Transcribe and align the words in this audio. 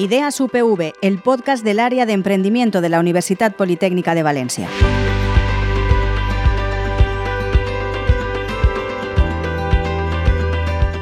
Ideas 0.00 0.40
UPV, 0.40 0.94
el 1.02 1.18
podcast 1.18 1.62
del 1.62 1.78
área 1.78 2.06
de 2.06 2.14
emprendimiento 2.14 2.80
de 2.80 2.88
la 2.88 3.00
Universidad 3.00 3.54
Politécnica 3.54 4.14
de 4.14 4.22
Valencia. 4.22 4.66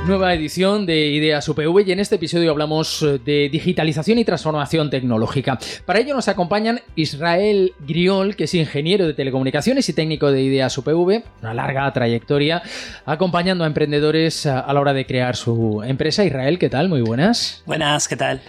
Nueva 0.09 0.33
edición 0.33 0.87
de 0.87 1.09
Ideas 1.09 1.47
UPV 1.51 1.87
y 1.87 1.93
en 1.93 2.01
este 2.01 2.15
episodio 2.15 2.51
hablamos 2.51 3.03
eh, 3.03 3.21
de 3.23 3.51
digitalización 3.51 4.17
y 4.17 4.25
transformación 4.25 4.89
tecnológica. 4.89 5.59
Para 5.85 5.99
ello 5.99 6.15
nos 6.15 6.29
acompañan 6.29 6.81
Israel 6.97 7.75
Griol, 7.87 8.35
que 8.35 8.45
es 8.45 8.55
ingeniero 8.55 9.07
de 9.07 9.13
telecomunicaciones 9.13 9.87
y 9.91 9.93
técnico 9.93 10.33
de 10.33 10.41
Ideas 10.41 10.79
UPV, 10.79 11.25
una 11.43 11.53
larga 11.53 11.93
trayectoria 11.93 12.63
acompañando 13.05 13.65
a 13.65 13.67
emprendedores 13.67 14.47
a 14.47 14.73
la 14.73 14.81
hora 14.81 14.95
de 14.95 15.05
crear 15.05 15.37
su 15.37 15.83
empresa. 15.85 16.25
Israel, 16.25 16.59
¿qué 16.59 16.71
tal? 16.71 16.89
Muy 16.89 17.03
buenas. 17.03 17.63
Buenas, 17.67 18.09
¿qué 18.09 18.17
tal? 18.17 18.41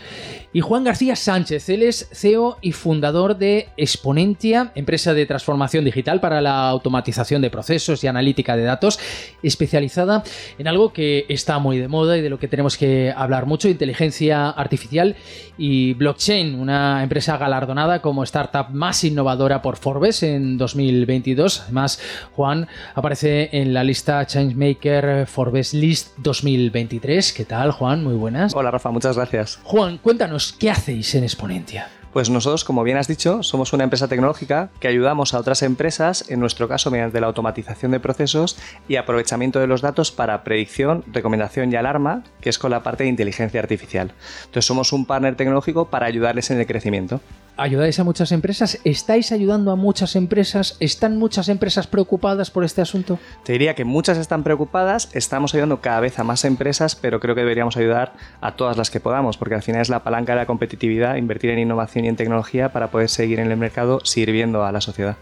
Y 0.52 0.62
Juan 0.62 0.84
García 0.84 1.16
Sánchez, 1.16 1.70
él 1.70 1.84
es 1.84 2.10
CEO 2.12 2.58
y 2.62 2.72
fundador 2.72 3.38
de 3.38 3.68
Exponentia, 3.78 4.72
empresa 4.74 5.14
de 5.14 5.28
transformación 5.28 5.86
digital 5.86 6.20
para 6.20 6.42
la 6.42 6.68
automatización 6.70 7.44
de 7.44 7.52
procesos 7.52 8.04
y 8.04 8.08
analítica 8.08 8.58
de 8.58 8.64
datos, 8.64 9.00
especializada 9.44 10.24
en 10.58 10.68
algo 10.68 10.92
que 10.92 11.28
está 11.30 11.60
muy 11.60 11.78
de 11.78 11.88
moda 11.88 12.18
y 12.18 12.22
de 12.22 12.32
lo 12.32 12.40
que 12.40 12.48
tenemos 12.48 12.78
que 12.78 13.14
hablar 13.16 13.46
mucho, 13.46 13.70
inteligencia 13.70 14.50
artificial 14.50 15.16
y 15.56 15.94
blockchain, 15.94 16.60
una 16.60 17.04
empresa 17.04 17.38
galardonada 17.38 18.02
como 18.02 18.24
startup 18.24 18.70
más 18.72 19.04
innovadora 19.04 19.62
por 19.62 19.78
Forbes 19.78 20.24
en 20.24 20.58
2022. 20.58 21.62
Además, 21.66 22.02
Juan 22.36 22.68
aparece 22.96 23.50
en 23.52 23.72
la 23.72 23.84
lista 23.84 24.26
Changemaker 24.26 25.28
Forbes 25.28 25.76
List 25.76 26.18
2023. 26.18 27.34
¿Qué 27.34 27.46
tal, 27.46 27.72
Juan? 27.72 28.04
Muy 28.04 28.16
buenas. 28.16 28.56
Hola, 28.56 28.72
Rafa, 28.72 28.90
muchas 28.90 29.16
gracias. 29.16 29.60
Juan, 29.64 30.00
cuéntanos 30.00 30.39
¿qué 30.60 30.70
hacéis 30.70 31.16
en 31.16 31.24
Exponentia? 31.24 31.90
Pues 32.14 32.32
nosotros, 32.32 32.64
como 32.64 32.84
bien 32.84 32.98
has 32.98 33.08
dicho, 33.08 33.44
somos 33.44 33.72
una 33.72 33.84
empresa 33.84 34.08
tecnológica 34.08 34.70
que 34.80 34.88
ayudamos 34.88 35.34
a 35.34 35.40
otras 35.40 35.62
empresas, 35.62 36.26
en 36.30 36.40
nuestro 36.40 36.68
caso 36.68 36.90
mediante 36.90 37.22
la 37.22 37.28
automatización 37.28 37.92
de 37.92 38.00
procesos 38.00 38.58
y 38.88 38.96
aprovechamiento 38.96 39.60
de 39.60 39.68
los 39.68 39.82
datos 39.82 40.12
para 40.12 40.44
predicción, 40.44 41.04
recomendación 41.14 41.72
y 41.72 41.76
alarma, 41.76 42.24
que 42.42 42.50
es 42.50 42.58
con 42.58 42.72
la 42.72 42.82
parte 42.82 43.04
de 43.04 43.10
inteligencia 43.10 43.60
artificial. 43.60 44.12
Entonces 44.40 44.66
somos 44.66 44.92
un 44.92 45.06
partner 45.06 45.36
tecnológico 45.36 45.90
para 45.90 46.08
ayudarles 46.08 46.50
en 46.50 46.60
el 46.60 46.66
crecimiento 46.66 47.22
ayudáis 47.60 48.00
a 48.00 48.04
muchas 48.04 48.32
empresas, 48.32 48.80
estáis 48.84 49.32
ayudando 49.32 49.72
a 49.72 49.76
muchas 49.76 50.16
empresas, 50.16 50.78
están 50.80 51.18
muchas 51.18 51.50
empresas 51.50 51.88
preocupadas 51.88 52.50
por 52.52 52.64
este 52.64 52.82
asunto. 52.82 53.20
Te 53.44 53.52
diría 53.54 53.76
que 53.76 53.86
muchas 53.86 54.18
están 54.18 54.44
preocupadas, 54.44 55.10
estamos 55.14 55.54
ayudando 55.54 55.82
cada 55.82 56.00
vez 56.00 56.20
a 56.20 56.24
más 56.24 56.46
empresas, 56.46 56.96
pero 56.96 57.20
creo 57.20 57.36
que 57.36 57.42
deberíamos 57.42 57.76
ayudar 57.78 58.14
a 58.42 58.56
todas 58.56 58.78
las 58.78 58.90
que 58.90 59.00
podamos, 59.00 59.38
porque 59.38 59.56
al 59.56 59.64
final 59.64 59.82
es 59.82 59.90
la 59.90 60.04
palanca 60.04 60.34
de 60.34 60.40
la 60.40 60.46
competitividad, 60.46 61.18
invertir 61.18 61.50
en 61.52 61.60
innovación 61.60 62.06
y 62.06 62.08
en 62.08 62.16
tecnología 62.16 62.72
para 62.72 62.92
poder 62.92 63.10
seguir 63.10 63.40
en 63.40 63.52
el 63.52 63.58
mercado 63.58 64.00
sirviendo 64.04 64.64
a 64.64 64.72
la 64.72 64.82
sociedad. 64.82 65.18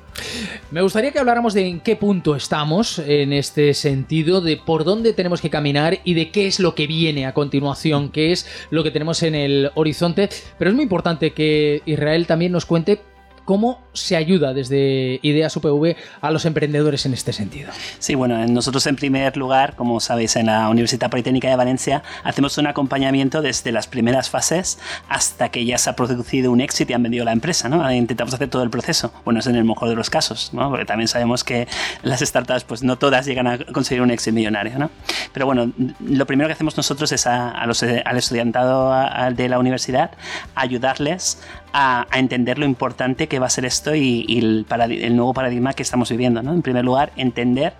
Me 0.71 0.81
gustaría 0.81 1.11
que 1.11 1.19
habláramos 1.19 1.53
de 1.53 1.67
en 1.67 1.80
qué 1.80 1.95
punto 1.95 2.35
estamos 2.35 2.99
en 2.99 3.33
este 3.33 3.73
sentido, 3.73 4.41
de 4.41 4.58
por 4.58 4.83
dónde 4.83 5.13
tenemos 5.13 5.41
que 5.41 5.49
caminar 5.49 5.99
y 6.03 6.13
de 6.13 6.31
qué 6.31 6.47
es 6.47 6.59
lo 6.59 6.75
que 6.75 6.88
viene 6.88 7.25
a 7.25 7.33
continuación, 7.33 8.09
qué 8.09 8.31
es 8.31 8.47
lo 8.69 8.83
que 8.83 8.91
tenemos 8.91 9.23
en 9.23 9.35
el 9.35 9.71
horizonte, 9.75 10.30
pero 10.58 10.69
es 10.69 10.75
muy 10.75 10.83
importante 10.83 11.31
que 11.31 11.81
Israel 11.85 12.27
también 12.28 12.52
nos 12.52 12.66
cuente 12.66 13.02
¿Cómo 13.47 13.80
se 13.94 14.17
ayuda 14.17 14.53
desde 14.53 15.22
Ideas 15.22 15.56
UPV 15.56 15.95
a 16.20 16.31
los 16.31 16.44
emprendedores 16.44 17.06
en 17.06 17.14
este 17.14 17.31
sentido? 17.31 17.72
Sí, 17.97 18.14
bueno, 18.14 18.45
nosotros 18.45 18.86
en 18.88 18.97
primer 18.97 19.38
lugar, 19.38 19.78
como 19.78 20.02
sabéis, 20.02 20.36
en 20.36 20.48
la 20.48 20.67
Universidad 20.67 21.09
Politécnica 21.09 21.48
de 21.48 21.55
Valencia 21.55 22.03
hacemos 22.25 22.58
un 22.58 22.67
acompañamiento 22.67 23.42
desde 23.42 23.72
las 23.72 23.88
primeras 23.88 24.30
fases 24.30 24.80
hasta 25.08 25.48
que 25.48 25.64
ya 25.64 25.78
se 25.78 25.89
ha 25.89 25.95
producido 25.95 26.52
un 26.52 26.59
éxito 26.59 26.92
y 26.92 26.95
han 26.95 27.03
vendido 27.03 27.23
la 27.23 27.31
empresa, 27.31 27.70
¿no? 27.70 27.89
Intentamos 27.89 28.33
hacer 28.33 28.50
todo 28.50 28.64
el 28.64 28.70
proceso. 28.70 29.14
Bueno, 29.23 29.39
es 29.39 29.48
en 29.48 29.55
el 29.55 29.64
mejor 29.64 29.88
de 29.88 29.95
los 29.95 30.09
casos, 30.09 30.49
¿no? 30.52 30.70
Porque 30.70 30.83
también 30.83 31.08
sabemos 31.08 31.45
que 31.45 31.70
las 32.04 32.20
startups, 32.20 32.65
pues 32.65 32.83
no 32.83 32.98
todas 32.98 33.26
llegan 33.26 33.48
a 33.48 33.59
conseguir 33.71 34.02
un 34.02 34.11
éxito 34.11 34.36
millonario, 34.36 34.77
¿no? 34.77 34.92
Pero 35.32 35.45
bueno, 35.45 35.71
lo 36.02 36.26
primero 36.26 36.49
que 36.49 36.54
hacemos 36.54 36.76
nosotros 36.76 37.14
es 37.14 37.26
a, 37.27 37.65
los, 37.65 37.82
al 37.82 38.17
estudiantado 38.17 38.94
de 39.33 39.48
la 39.48 39.58
universidad 39.58 40.11
ayudarles 40.54 41.42
a, 41.73 42.08
entender 42.14 42.58
lo 42.58 42.66
importante 42.66 43.28
que 43.28 43.39
va 43.39 43.48
a 43.48 43.50
ser 43.50 43.66
esto 43.66 43.95
y, 43.95 44.26
el, 44.38 44.66
el, 44.92 45.16
nuevo 45.16 45.33
paradigma 45.33 45.73
que 45.73 45.83
estamos 45.83 46.10
viviendo. 46.10 46.42
¿no? 46.42 46.54
En 46.54 46.61
primer 46.61 46.83
lugar, 46.83 47.11
entender 47.16 47.73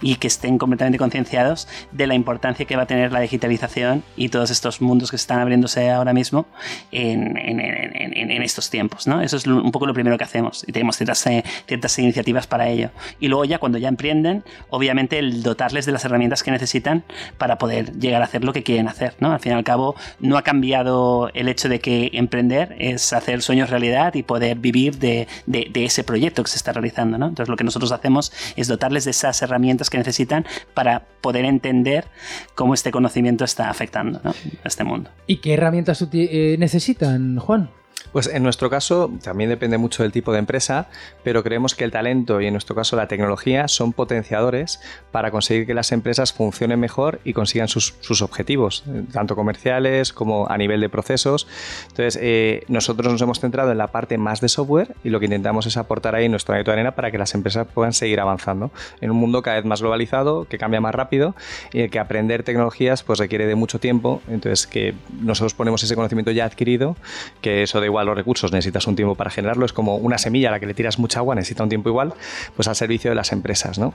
y 0.00 0.16
que 0.16 0.26
estén 0.26 0.58
completamente 0.58 0.98
concienciados 0.98 1.68
de 1.92 2.06
la 2.06 2.14
importancia 2.14 2.66
que 2.66 2.76
va 2.76 2.82
a 2.82 2.86
tener 2.86 3.12
la 3.12 3.20
digitalización 3.20 4.02
y 4.16 4.28
todos 4.28 4.50
estos 4.50 4.80
mundos 4.80 5.10
que 5.10 5.16
están 5.16 5.40
abriéndose 5.40 5.90
ahora 5.90 6.12
mismo 6.12 6.46
en, 6.90 7.36
en, 7.36 7.60
en, 7.60 8.30
en 8.30 8.42
estos 8.42 8.70
tiempos. 8.70 9.06
¿no? 9.06 9.20
Eso 9.20 9.36
es 9.36 9.46
un 9.46 9.70
poco 9.72 9.86
lo 9.86 9.94
primero 9.94 10.18
que 10.18 10.24
hacemos 10.24 10.64
y 10.66 10.72
tenemos 10.72 10.96
ciertas, 10.96 11.26
eh, 11.26 11.44
ciertas 11.66 11.98
iniciativas 11.98 12.46
para 12.46 12.68
ello. 12.68 12.90
Y 13.20 13.28
luego 13.28 13.44
ya 13.44 13.58
cuando 13.58 13.78
ya 13.78 13.88
emprenden, 13.88 14.44
obviamente 14.70 15.18
el 15.18 15.42
dotarles 15.42 15.86
de 15.86 15.92
las 15.92 16.04
herramientas 16.04 16.42
que 16.42 16.50
necesitan 16.50 17.04
para 17.38 17.58
poder 17.58 17.98
llegar 17.98 18.22
a 18.22 18.24
hacer 18.26 18.44
lo 18.44 18.52
que 18.52 18.62
quieren 18.62 18.88
hacer. 18.88 19.14
¿no? 19.20 19.32
Al 19.32 19.40
fin 19.40 19.52
y 19.52 19.54
al 19.54 19.64
cabo, 19.64 19.94
no 20.20 20.36
ha 20.36 20.42
cambiado 20.42 21.30
el 21.34 21.48
hecho 21.48 21.68
de 21.68 21.80
que 21.80 22.10
emprender 22.14 22.74
es 22.78 23.12
hacer 23.12 23.42
sueños 23.44 23.70
realidad 23.70 24.14
y 24.14 24.22
poder 24.22 24.58
vivir 24.58 24.98
de, 24.98 25.26
ese 25.74 26.04
proyecto 26.04 26.42
que 26.42 26.50
se 26.50 26.56
está 26.56 26.72
realizando. 26.72 27.18
¿no? 27.18 27.28
Entonces 27.28 27.48
lo 27.48 27.56
que 27.56 27.64
nosotros 27.64 27.92
hacemos 27.92 28.32
es 28.56 28.68
dotarles 28.68 29.04
de 29.04 29.12
esas 29.12 29.40
herramientas 29.42 29.90
que 29.90 29.98
necesitan 29.98 30.46
para 30.74 31.04
poder 31.20 31.44
entender 31.44 32.06
cómo 32.54 32.74
este 32.74 32.90
conocimiento 32.90 33.44
está 33.44 33.70
afectando 33.70 34.20
a 34.24 34.34
este 34.68 34.84
mundo. 34.84 35.10
¿Y 35.26 35.36
qué 35.36 35.54
herramientas 35.54 36.06
eh, 36.12 36.56
necesitan, 36.58 37.38
Juan? 37.38 37.70
Pues 38.14 38.28
en 38.28 38.44
nuestro 38.44 38.70
caso 38.70 39.10
también 39.24 39.50
depende 39.50 39.76
mucho 39.76 40.04
del 40.04 40.12
tipo 40.12 40.32
de 40.32 40.38
empresa, 40.38 40.86
pero 41.24 41.42
creemos 41.42 41.74
que 41.74 41.82
el 41.82 41.90
talento 41.90 42.40
y 42.40 42.46
en 42.46 42.54
nuestro 42.54 42.76
caso 42.76 42.94
la 42.94 43.08
tecnología 43.08 43.66
son 43.66 43.92
potenciadores 43.92 44.78
para 45.10 45.32
conseguir 45.32 45.66
que 45.66 45.74
las 45.74 45.90
empresas 45.90 46.32
funcionen 46.32 46.78
mejor 46.78 47.18
y 47.24 47.32
consigan 47.32 47.66
sus, 47.66 48.22
objetivos, 48.22 48.84
tanto 49.12 49.34
comerciales 49.34 50.12
como 50.12 50.48
a 50.48 50.56
nivel 50.56 50.80
de 50.80 50.88
procesos. 50.88 51.48
Entonces, 51.88 52.16
eh, 52.22 52.62
nosotros 52.68 53.10
nos 53.10 53.20
hemos 53.20 53.40
centrado 53.40 53.72
en 53.72 53.78
la 53.78 53.88
parte 53.88 54.16
más 54.16 54.40
de 54.40 54.48
software 54.48 54.94
y 55.02 55.08
lo 55.08 55.18
que 55.18 55.24
intentamos 55.24 55.66
es 55.66 55.76
aportar 55.76 56.14
ahí 56.14 56.28
nuestro 56.28 56.52
granito 56.52 56.70
de 56.70 56.74
arena 56.76 56.94
para 56.94 57.10
que 57.10 57.18
las 57.18 57.34
empresas 57.34 57.66
puedan 57.66 57.92
seguir 57.92 58.20
avanzando 58.20 58.70
en 59.00 59.10
un 59.10 59.16
mundo 59.16 59.42
cada 59.42 59.56
vez 59.56 59.64
más 59.64 59.80
globalizado, 59.80 60.44
que 60.44 60.56
cambia 60.56 60.80
más 60.80 60.94
rápido 60.94 61.34
y 61.72 61.88
que 61.88 61.98
aprender 61.98 62.44
tecnologías 62.44 63.02
pues 63.02 63.18
requiere 63.18 63.48
de 63.48 63.56
mucho 63.56 63.80
tiempo. 63.80 64.22
Entonces, 64.28 64.68
que 64.68 64.94
nosotros 65.20 65.54
ponemos 65.54 65.82
ese 65.82 65.96
conocimiento 65.96 66.30
ya 66.30 66.44
adquirido, 66.44 66.96
que 67.40 67.64
eso 67.64 67.80
da 67.80 67.86
igual 67.86 68.03
los 68.04 68.16
recursos, 68.16 68.52
necesitas 68.52 68.86
un 68.86 68.96
tiempo 68.96 69.14
para 69.14 69.30
generarlo, 69.30 69.66
es 69.66 69.72
como 69.72 69.96
una 69.96 70.18
semilla 70.18 70.48
a 70.48 70.52
la 70.52 70.60
que 70.60 70.66
le 70.66 70.74
tiras 70.74 70.98
mucha 70.98 71.20
agua, 71.20 71.34
necesita 71.34 71.62
un 71.62 71.68
tiempo 71.68 71.88
igual, 71.88 72.14
pues 72.56 72.68
al 72.68 72.76
servicio 72.76 73.10
de 73.10 73.14
las 73.14 73.32
empresas, 73.32 73.78
¿no? 73.78 73.94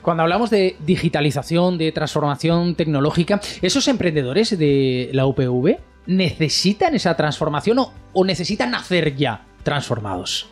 Cuando 0.00 0.22
hablamos 0.22 0.50
de 0.50 0.76
digitalización, 0.84 1.78
de 1.78 1.92
transformación 1.92 2.74
tecnológica, 2.74 3.40
¿esos 3.60 3.86
emprendedores 3.86 4.58
de 4.58 5.10
la 5.12 5.26
UPV 5.26 5.78
necesitan 6.06 6.94
esa 6.94 7.14
transformación 7.16 7.78
o, 7.78 7.92
o 8.12 8.24
necesitan 8.24 8.70
nacer 8.70 9.14
ya 9.14 9.44
transformados? 9.62 10.48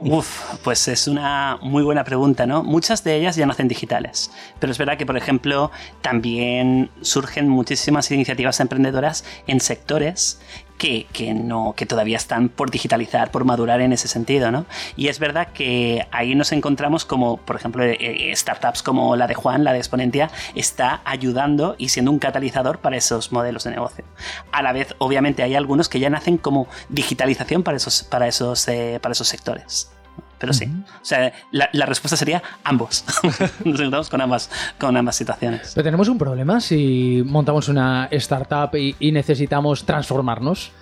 Uf, 0.00 0.58
pues 0.62 0.86
es 0.86 1.08
una 1.08 1.58
muy 1.60 1.82
buena 1.82 2.04
pregunta, 2.04 2.46
¿no? 2.46 2.62
Muchas 2.62 3.02
de 3.02 3.16
ellas 3.16 3.34
ya 3.34 3.46
nacen 3.46 3.66
digitales, 3.66 4.30
pero 4.60 4.70
es 4.70 4.78
verdad 4.78 4.96
que, 4.96 5.04
por 5.04 5.16
ejemplo, 5.16 5.72
también 6.02 6.90
surgen 7.00 7.48
muchísimas 7.48 8.08
iniciativas 8.12 8.60
emprendedoras 8.60 9.24
en 9.48 9.58
sectores 9.58 10.40
que, 10.78 11.34
no, 11.34 11.74
que 11.76 11.86
todavía 11.86 12.16
están 12.16 12.48
por 12.48 12.70
digitalizar, 12.70 13.30
por 13.30 13.44
madurar 13.44 13.80
en 13.80 13.92
ese 13.92 14.08
sentido, 14.08 14.50
¿no? 14.50 14.64
Y 14.96 15.08
es 15.08 15.18
verdad 15.18 15.48
que 15.52 16.06
ahí 16.12 16.34
nos 16.34 16.52
encontramos 16.52 17.04
como, 17.04 17.36
por 17.36 17.56
ejemplo, 17.56 17.84
eh, 17.84 17.96
eh, 18.00 18.36
startups 18.36 18.82
como 18.82 19.16
la 19.16 19.26
de 19.26 19.34
Juan, 19.34 19.64
la 19.64 19.72
de 19.72 19.78
Exponentia, 19.78 20.30
está 20.54 21.02
ayudando 21.04 21.74
y 21.78 21.88
siendo 21.90 22.10
un 22.10 22.18
catalizador 22.18 22.78
para 22.78 22.96
esos 22.96 23.32
modelos 23.32 23.64
de 23.64 23.70
negocio. 23.70 24.04
A 24.52 24.62
la 24.62 24.72
vez, 24.72 24.94
obviamente, 24.98 25.42
hay 25.42 25.54
algunos 25.54 25.88
que 25.88 26.00
ya 26.00 26.10
nacen 26.10 26.38
como 26.38 26.68
digitalización 26.88 27.62
para 27.62 27.76
esos, 27.76 28.04
para 28.04 28.28
esos, 28.28 28.66
eh, 28.68 28.98
para 29.02 29.12
esos 29.12 29.28
sectores. 29.28 29.90
Pero 30.38 30.52
sí. 30.52 30.66
O 30.66 31.04
sea, 31.04 31.32
la, 31.50 31.86
respuesta 31.86 32.16
sería 32.16 32.42
ambos. 32.64 33.04
Nos 33.64 33.80
encontramos 33.80 34.08
con 34.08 34.20
ambas, 34.20 34.50
con 34.78 34.96
ambas 34.96 35.16
situaciones. 35.16 35.72
Pero 35.74 35.84
tenemos 35.84 36.08
un 36.08 36.18
problema 36.18 36.60
si 36.60 37.22
montamos 37.26 37.68
una 37.68 38.08
startup 38.10 38.70
y 38.76 39.12
necesitamos 39.12 39.84
transformarnos. 39.84 40.72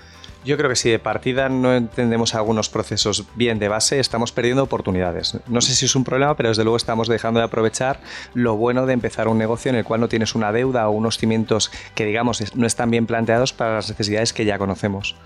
Yo 0.46 0.56
creo 0.56 0.70
que 0.70 0.76
si 0.76 0.88
de 0.88 1.00
partida 1.00 1.48
no 1.48 1.74
entendemos 1.74 2.36
algunos 2.36 2.68
procesos 2.68 3.24
bien 3.34 3.58
de 3.58 3.66
base, 3.66 3.98
estamos 3.98 4.30
perdiendo 4.30 4.62
oportunidades. 4.62 5.36
No 5.48 5.60
sé 5.60 5.74
si 5.74 5.86
es 5.86 5.96
un 5.96 6.04
problema, 6.04 6.36
pero 6.36 6.50
desde 6.50 6.62
luego 6.62 6.76
estamos 6.76 7.08
dejando 7.08 7.40
de 7.40 7.46
aprovechar 7.46 7.98
lo 8.32 8.54
bueno 8.54 8.86
de 8.86 8.92
empezar 8.92 9.26
un 9.26 9.38
negocio 9.38 9.70
en 9.70 9.74
el 9.74 9.84
cual 9.84 10.00
no 10.00 10.08
tienes 10.08 10.36
una 10.36 10.52
deuda 10.52 10.88
o 10.88 10.92
unos 10.92 11.18
cimientos 11.18 11.72
que, 11.96 12.04
digamos, 12.04 12.54
no 12.54 12.64
están 12.64 12.92
bien 12.92 13.06
planteados 13.06 13.52
para 13.52 13.74
las 13.74 13.88
necesidades 13.88 14.32
que 14.32 14.44
ya 14.44 14.56
conocemos. 14.56 15.16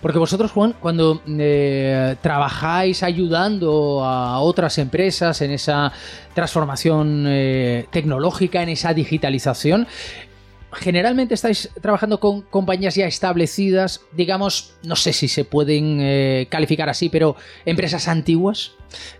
Porque 0.00 0.18
vosotros, 0.18 0.50
Juan, 0.50 0.74
cuando 0.80 1.20
eh, 1.28 2.16
trabajáis 2.22 3.02
ayudando 3.02 4.02
a 4.02 4.40
otras 4.40 4.78
empresas 4.78 5.42
en 5.42 5.50
esa 5.50 5.92
transformación 6.32 7.26
eh, 7.28 7.86
tecnológica, 7.90 8.62
en 8.62 8.70
esa 8.70 8.94
digitalización, 8.94 9.86
generalmente 10.72 11.34
estáis 11.34 11.70
trabajando 11.80 12.20
con 12.20 12.42
compañías 12.42 12.94
ya 12.94 13.06
establecidas, 13.06 14.02
digamos, 14.12 14.74
no 14.82 14.96
sé 14.96 15.12
si 15.12 15.28
se 15.28 15.44
pueden 15.44 15.98
eh, 16.00 16.46
calificar 16.50 16.88
así, 16.88 17.08
pero 17.08 17.36
empresas 17.64 18.08
antiguas. 18.08 18.72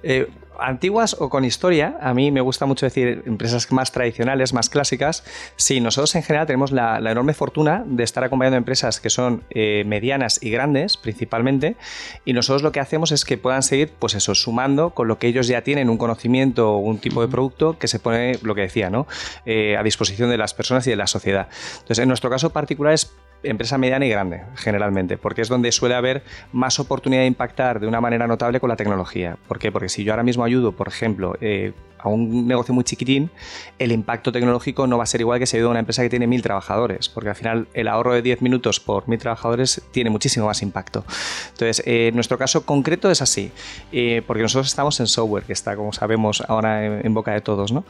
Eh, 0.03 0.29
antiguas 0.61 1.17
o 1.19 1.29
con 1.29 1.45
historia, 1.45 1.97
a 2.01 2.15
mí 2.15 2.31
me 2.31 2.41
gusta 2.41 2.67
mucho 2.67 2.87
decir 2.87 3.23
empresas 3.27 3.71
más 3.73 3.93
tradicionales, 3.93 4.53
más 4.53 4.69
clásicas. 4.69 5.25
Sí, 5.57 5.81
nosotros 5.81 6.15
en 6.15 6.23
general 6.23 6.47
tenemos 6.47 6.73
la, 6.73 6.99
enorme 7.11 7.35
fortuna 7.35 7.83
de 7.87 8.05
estar 8.05 8.23
acompañando 8.23 8.57
empresas 8.57 9.01
que 9.01 9.11
son 9.11 9.43
eh, 9.51 9.85
medianas 9.87 10.43
y 10.43 10.51
grandes, 10.51 10.97
principalmente, 10.97 11.77
y 12.25 12.33
nosotros 12.33 12.63
lo 12.63 12.73
que 12.73 12.81
hacemos 12.81 13.13
es 13.13 13.25
que 13.25 13.37
puedan 13.37 13.63
seguir, 13.63 13.91
pues 13.99 14.15
eso, 14.15 14.35
sumando 14.35 14.91
con 14.91 15.09
lo 15.09 15.19
que 15.19 15.27
ellos 15.27 15.49
ya 15.49 15.63
tienen, 15.63 15.91
un 15.91 15.99
conocimiento 15.99 16.73
o 16.73 16.79
un 16.79 16.99
tipo 16.99 17.23
de 17.23 17.29
producto 17.29 17.79
que 17.79 17.89
se 17.89 17.99
pone, 17.99 18.39
lo 18.43 18.55
que 18.55 18.63
decía, 18.63 18.91
¿no? 18.91 19.07
Eh, 19.47 19.77
a 19.77 19.83
disposición 19.83 20.31
de 20.31 20.39
las 20.39 20.55
personas 20.55 20.87
y 20.87 20.91
de 20.91 20.97
la 20.97 21.07
sociedad. 21.07 21.49
Entonces, 21.73 21.99
en 21.99 22.09
nuestro 22.09 22.31
caso 22.31 22.51
particular 22.51 22.93
es 22.93 23.13
empresa 23.43 23.79
mediana 23.79 24.07
y 24.07 24.11
grande, 24.11 24.43
generalmente, 24.57 25.17
porque 25.17 25.43
es 25.43 25.49
donde 25.49 25.73
suele 25.73 25.95
haber 25.95 26.23
más 26.53 26.79
oportunidad 26.79 27.23
de 27.23 27.27
impactar 27.27 27.81
de 27.81 27.87
una 27.87 28.01
manera 28.01 28.27
notable 28.27 28.61
con 28.61 28.69
la 28.69 28.77
tecnología. 28.77 29.37
¿Por 29.49 29.59
qué? 29.59 29.73
Porque 29.73 29.89
si 29.89 30.05
yo 30.05 30.13
ahora 30.13 30.23
mismo 30.23 30.45
ayudo, 30.45 30.73
por 30.73 30.89
ejemplo, 30.89 31.37
eh, 31.41 31.73
a 32.03 32.09
un 32.09 32.47
negocio 32.47 32.75
muy 32.75 32.85
chiquitín, 32.85 33.31
el 33.79 33.93
impacto 33.93 34.33
tecnológico 34.33 34.87
no 34.87 34.99
va 34.99 35.05
a 35.05 35.07
ser 35.07 35.21
igual 35.21 35.39
que 35.39 35.47
si 35.47 35.57
ayuda 35.57 35.69
a 35.69 35.71
una 35.73 35.81
empresa 35.81 36.03
que 36.03 36.11
tiene 36.11 36.27
mil 36.27 36.43
trabajadores, 36.43 37.09
porque 37.09 37.31
al 37.31 37.35
final 37.35 37.69
el 37.75 37.89
ahorro 37.89 38.15
de 38.15 38.23
10 38.23 38.43
minutos 38.43 38.81
por 38.81 39.09
mil 39.09 39.19
trabajadores 39.19 39.83
tiene 39.91 40.11
muchísimo 40.11 40.47
más 40.47 40.63
impacto. 40.63 41.05
Entonces, 41.53 41.83
eh, 41.87 42.09
en 42.09 42.15
nuestro 42.15 42.39
caso 42.39 42.65
concreto 42.65 43.11
es 43.11 43.23
así, 43.23 43.51
eh, 43.93 44.23
porque 44.27 44.43
nosotros 44.43 44.67
estamos 44.67 44.99
en 45.01 45.07
software, 45.07 45.45
que 45.45 45.53
está, 45.53 45.77
como 45.77 45.93
sabemos, 45.93 46.43
ahora 46.49 47.01
en, 47.01 47.15
boca 47.15 47.33
de 47.33 47.41
todos, 47.41 47.73
¿no? 47.73 47.85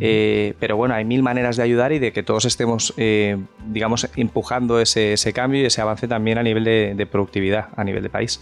Eh, 0.00 0.54
pero 0.58 0.76
bueno, 0.76 0.94
hay 0.94 1.04
mil 1.04 1.22
maneras 1.22 1.56
de 1.56 1.62
ayudar 1.62 1.92
y 1.92 1.98
de 1.98 2.12
que 2.12 2.22
todos 2.22 2.44
estemos, 2.44 2.94
digamos, 3.66 4.08
empujando 4.16 4.80
ese, 4.80 5.32
cambio 5.32 5.62
y 5.62 5.66
ese 5.66 5.80
avance 5.80 6.08
también 6.08 6.38
a 6.38 6.42
nivel 6.42 6.64
de 6.64 7.06
productividad, 7.10 7.68
a 7.76 7.84
nivel 7.84 8.02
de 8.02 8.10
país. 8.10 8.40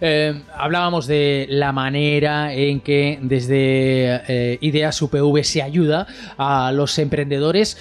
Eh, 0.00 0.42
hablábamos 0.56 1.06
de 1.06 1.46
la 1.48 1.72
manera 1.72 2.52
en 2.52 2.80
que 2.80 3.18
desde 3.22 4.22
eh, 4.28 4.58
Ideas 4.60 5.00
UPV 5.00 5.44
se 5.44 5.62
ayuda 5.62 6.06
a 6.36 6.72
los 6.72 6.98
emprendedores. 6.98 7.78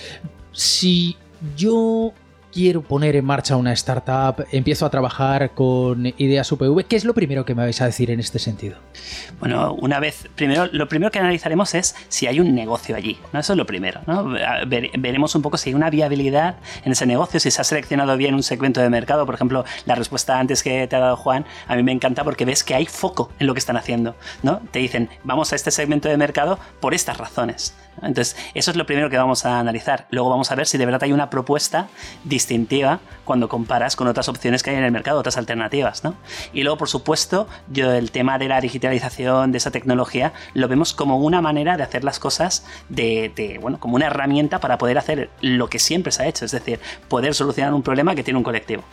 Si 0.52 1.16
yo 1.56 2.14
quiero 2.56 2.82
poner 2.82 3.18
en 3.18 3.26
marcha 3.26 3.58
una 3.58 3.74
startup, 3.74 4.46
empiezo 4.50 4.86
a 4.86 4.90
trabajar 4.90 5.52
con 5.52 6.06
ideas 6.06 6.50
UPV, 6.50 6.86
¿qué 6.86 6.96
es 6.96 7.04
lo 7.04 7.14
primero 7.14 7.44
que 7.44 7.54
me 7.54 7.64
vais 7.64 7.82
a 7.82 7.86
decir 7.86 8.10
en 8.10 8.22
este 8.22 8.40
sentido? 8.40 8.78
Bueno, 9.42 9.74
una 9.74 10.00
vez, 10.00 10.30
primero, 10.36 10.68
lo 10.72 10.88
primero 10.88 11.12
que 11.12 11.20
analizaremos 11.20 11.76
es 11.76 11.98
si 12.08 12.28
hay 12.28 12.40
un 12.40 12.56
negocio 12.56 12.96
allí. 12.96 13.20
Eso 13.34 13.52
es 13.52 13.58
lo 13.58 13.66
primero, 13.66 14.00
veremos 14.68 15.36
un 15.36 15.42
poco 15.42 15.58
si 15.58 15.72
hay 15.72 15.74
una 15.74 15.90
viabilidad 15.90 16.56
en 16.86 16.94
ese 16.94 17.06
negocio, 17.06 17.42
si 17.42 17.52
se 17.52 17.60
ha 17.60 17.66
seleccionado 17.66 18.16
bien 18.16 18.34
un 18.34 18.44
segmento 18.44 18.80
de 18.80 18.90
mercado, 18.90 19.26
por 19.26 19.36
ejemplo, 19.36 19.66
la 19.86 19.96
respuesta 19.96 20.40
antes 20.40 20.64
que 20.64 20.88
te 20.88 20.96
ha 20.96 21.00
dado 21.00 21.18
Juan, 21.18 21.46
a 21.68 21.76
mí 21.76 21.84
me 21.84 21.92
encanta 21.92 22.24
porque 22.24 22.46
ves 22.46 22.64
que 22.64 22.74
hay 22.74 22.86
foco 22.86 23.32
en 23.38 23.48
lo 23.48 23.54
que 23.54 23.60
están 23.60 23.76
haciendo, 23.76 24.16
¿no? 24.44 24.62
Te 24.72 24.80
dicen, 24.80 25.10
vamos 25.26 25.52
a 25.52 25.58
este 25.58 25.72
segmento 25.72 26.08
de 26.08 26.16
mercado 26.16 26.58
por 26.80 26.94
estas 26.94 27.18
razones. 27.18 27.76
Entonces, 28.02 28.36
eso 28.54 28.72
es 28.72 28.78
lo 28.78 28.86
primero 28.86 29.10
que 29.10 29.18
vamos 29.18 29.46
a 29.46 29.58
analizar. 29.60 30.08
Luego 30.10 30.30
vamos 30.30 30.52
a 30.52 30.56
ver 30.56 30.68
si 30.68 30.78
de 30.78 30.86
verdad 30.86 31.04
hay 31.04 31.14
una 31.14 31.30
propuesta 31.30 31.88
distintiva 32.46 33.00
cuando 33.24 33.50
comparas 33.50 33.96
con 33.96 34.08
otras 34.08 34.30
opciones 34.30 34.62
que 34.62 34.70
hay 34.70 34.76
en 34.78 34.84
el 34.84 34.92
mercado, 34.92 35.20
otras 35.20 35.38
alternativas. 35.38 36.04
¿no? 36.04 36.16
Y 36.54 36.64
luego, 36.64 36.78
por 36.78 36.90
supuesto, 36.90 37.48
yo 37.72 37.92
el 37.92 38.12
tema 38.12 38.38
de 38.38 38.48
la 38.48 38.62
digitalización, 38.62 39.52
de 39.52 39.58
esa 39.58 39.72
tecnología, 39.72 40.34
lo 40.54 40.68
vemos 40.68 40.94
como 40.94 41.18
una 41.18 41.42
manera 41.42 41.78
de 41.78 41.84
hacer 41.84 42.04
las 42.04 42.20
cosas, 42.20 42.66
de, 42.90 43.58
bueno, 43.62 43.80
como 43.80 43.96
una 43.96 44.08
herramienta 44.08 44.60
para 44.60 44.78
poder 44.78 44.98
hacer 44.98 45.30
lo 45.42 45.70
que 45.70 45.80
siempre 45.80 46.12
se 46.12 46.24
ha 46.24 46.28
hecho, 46.28 46.46
es 46.46 46.52
decir, 46.52 46.80
poder 47.08 47.34
solucionar 47.34 47.74
un 47.74 47.82
problema 47.82 48.14
que 48.16 48.24
tiene 48.24 48.38
un 48.38 48.44
colectivo 48.44 48.84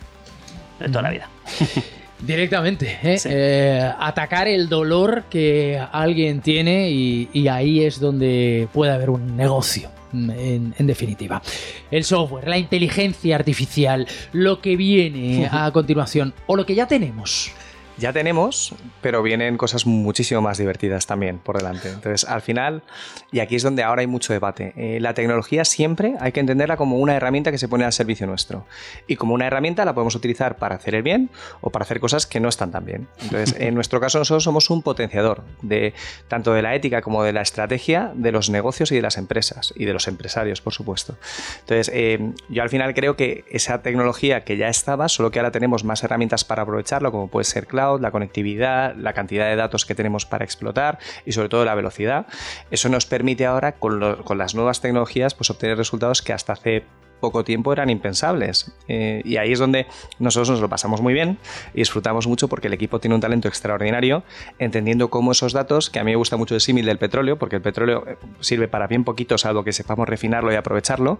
de 0.79 0.87
toda 0.87 1.03
la 1.03 1.09
vida. 1.11 1.29
Directamente, 2.19 2.99
¿eh? 3.03 3.17
¿eh? 3.25 3.91
atacar 3.99 4.47
el 4.47 4.69
dolor 4.69 5.25
que 5.29 5.81
alguien 5.91 6.39
tiene 6.39 6.89
y, 6.89 7.47
ahí 7.49 7.83
es 7.83 7.99
donde 7.99 8.69
puede 8.71 8.93
haber 8.93 9.09
un 9.09 9.35
negocio. 9.35 9.89
En, 10.13 10.75
en, 10.77 10.87
definitiva. 10.87 11.41
El 11.89 12.03
software, 12.03 12.47
la 12.47 12.57
inteligencia 12.57 13.35
artificial, 13.35 14.07
lo 14.31 14.61
que 14.61 14.75
viene 14.75 15.47
a 15.51 15.71
continuación 15.71 16.33
o 16.45 16.55
lo 16.55 16.65
que 16.65 16.75
ya 16.75 16.87
tenemos 16.87 17.51
ya 17.97 18.11
tenemos, 18.13 18.73
pero 19.01 19.21
vienen 19.21 19.57
cosas 19.57 19.85
muchísimo 19.85 20.41
más 20.41 20.57
divertidas 20.57 21.05
también 21.05 21.39
por 21.39 21.57
delante. 21.57 21.89
Entonces, 21.89 22.27
al 22.27 22.41
final, 22.41 22.83
y 23.31 23.39
aquí 23.39 23.55
es 23.55 23.63
donde 23.63 23.83
ahora 23.83 24.01
hay 24.01 24.07
mucho 24.07 24.33
debate, 24.33 24.73
eh, 24.75 24.99
la 24.99 25.13
tecnología 25.13 25.65
siempre 25.65 26.15
hay 26.19 26.31
que 26.31 26.39
entenderla 26.39 26.77
como 26.77 26.97
una 26.97 27.15
herramienta 27.15 27.51
que 27.51 27.57
se 27.57 27.67
pone 27.67 27.85
al 27.85 27.93
servicio 27.93 28.25
nuestro. 28.25 28.65
Y 29.07 29.15
como 29.15 29.33
una 29.33 29.47
herramienta 29.47 29.85
la 29.85 29.93
podemos 29.93 30.15
utilizar 30.15 30.57
para 30.57 30.75
hacer 30.75 30.95
el 30.95 31.03
bien 31.03 31.29
o 31.61 31.69
para 31.69 31.83
hacer 31.83 31.99
cosas 31.99 32.25
que 32.25 32.39
no 32.39 32.49
están 32.49 32.71
tan 32.71 32.85
bien. 32.85 33.07
Entonces, 33.21 33.55
en 33.59 33.75
nuestro 33.75 33.99
caso 33.99 34.19
nosotros 34.19 34.43
somos 34.43 34.69
un 34.69 34.81
potenciador 34.81 35.43
de 35.61 35.93
tanto 36.27 36.53
de 36.53 36.61
la 36.61 36.75
ética 36.75 37.01
como 37.01 37.23
de 37.23 37.33
la 37.33 37.41
estrategia 37.41 38.11
de 38.15 38.31
los 38.31 38.49
negocios 38.49 38.91
y 38.91 38.95
de 38.95 39.01
las 39.01 39.17
empresas 39.17 39.73
y 39.75 39.85
de 39.85 39.93
los 39.93 40.07
empresarios, 40.07 40.61
por 40.61 40.73
supuesto. 40.73 41.15
Entonces, 41.59 41.91
eh, 41.93 42.33
yo 42.49 42.63
al 42.63 42.69
final 42.69 42.93
creo 42.93 43.15
que 43.15 43.45
esa 43.49 43.81
tecnología 43.81 44.43
que 44.43 44.57
ya 44.57 44.67
estaba, 44.67 45.09
solo 45.09 45.31
que 45.31 45.39
ahora 45.39 45.51
tenemos 45.51 45.83
más 45.83 46.03
herramientas 46.03 46.43
para 46.43 46.63
aprovecharlo, 46.63 47.11
como 47.11 47.27
puede 47.27 47.45
ser 47.45 47.67
cloud, 47.67 47.82
la 47.99 48.11
conectividad, 48.11 48.95
la 48.95 49.13
cantidad 49.13 49.47
de 49.47 49.55
datos 49.55 49.85
que 49.85 49.95
tenemos 49.95 50.25
para 50.25 50.45
explotar 50.45 50.99
y 51.25 51.31
sobre 51.31 51.49
todo 51.49 51.65
la 51.65 51.75
velocidad. 51.75 52.25
Eso 52.71 52.89
nos 52.89 53.05
permite 53.05 53.45
ahora 53.45 53.73
con, 53.73 54.23
con 54.23 54.37
las 54.37 54.55
nuevas 54.55 54.81
tecnologías 54.81 55.33
pues 55.35 55.49
obtener 55.49 55.77
resultados 55.77 56.21
que 56.21 56.33
hasta 56.33 56.53
hace 56.53 56.83
poco 57.23 57.45
tiempo 57.45 57.71
eran 57.71 57.89
impensables. 57.89 58.69
Eh, 58.89 59.21
y 59.23 59.37
ahí 59.37 59.53
es 59.53 59.59
donde 59.59 59.87
nosotros 60.19 60.49
nos 60.49 60.59
lo 60.59 60.67
pasamos 60.67 60.99
muy 60.99 61.13
bien 61.13 61.37
y 61.73 61.77
disfrutamos 61.77 62.27
mucho 62.27 62.49
porque 62.49 62.67
el 62.67 62.73
equipo 62.73 62.99
tiene 62.99 63.15
un 63.15 63.21
talento 63.21 63.47
extraordinario, 63.47 64.23
entendiendo 64.59 65.09
cómo 65.09 65.31
esos 65.31 65.53
datos, 65.53 65.89
que 65.89 65.99
a 65.99 66.03
mí 66.03 66.11
me 66.11 66.17
gusta 66.17 66.35
mucho 66.35 66.53
el 66.53 66.59
símil 66.59 66.85
del 66.85 66.97
petróleo, 66.97 67.37
porque 67.37 67.55
el 67.55 67.61
petróleo 67.61 68.03
eh, 68.05 68.17
sirve 68.41 68.67
para 68.67 68.87
bien 68.87 69.05
poquito, 69.05 69.37
salvo 69.37 69.63
que 69.63 69.71
sepamos 69.71 70.09
refinarlo 70.09 70.51
y 70.51 70.55
aprovecharlo, 70.55 71.17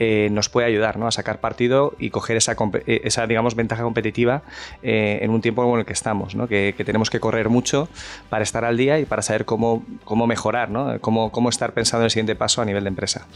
eh, 0.00 0.28
nos 0.32 0.48
puede 0.48 0.66
ayudar 0.66 0.98
¿no? 0.98 1.06
a 1.06 1.12
sacar 1.12 1.38
partido 1.38 1.94
y 2.00 2.10
coger 2.10 2.36
esa, 2.36 2.56
esa 2.86 3.26
digamos, 3.28 3.54
ventaja 3.54 3.84
competitiva 3.84 4.42
en 4.82 5.30
un 5.30 5.40
tiempo 5.40 5.72
en 5.72 5.78
el 5.78 5.86
que 5.86 5.92
estamos, 5.92 6.34
¿no? 6.34 6.48
que, 6.48 6.74
tenemos 6.84 7.10
que 7.10 7.20
correr 7.20 7.48
mucho 7.48 7.88
para 8.28 8.42
estar 8.42 8.64
al 8.64 8.76
día 8.76 8.98
y 8.98 9.04
para 9.04 9.22
saber 9.22 9.44
cómo, 9.44 9.84
cómo 10.04 10.26
mejorar, 10.26 10.68
¿no? 10.70 11.00
cómo, 11.00 11.30
cómo 11.30 11.48
estar 11.48 11.72
pensando 11.74 12.02
en 12.02 12.06
el 12.06 12.10
siguiente 12.10 12.34
paso 12.34 12.60
a 12.60 12.64
nivel 12.64 12.82
de 12.82 12.88
empresa. 12.88 13.28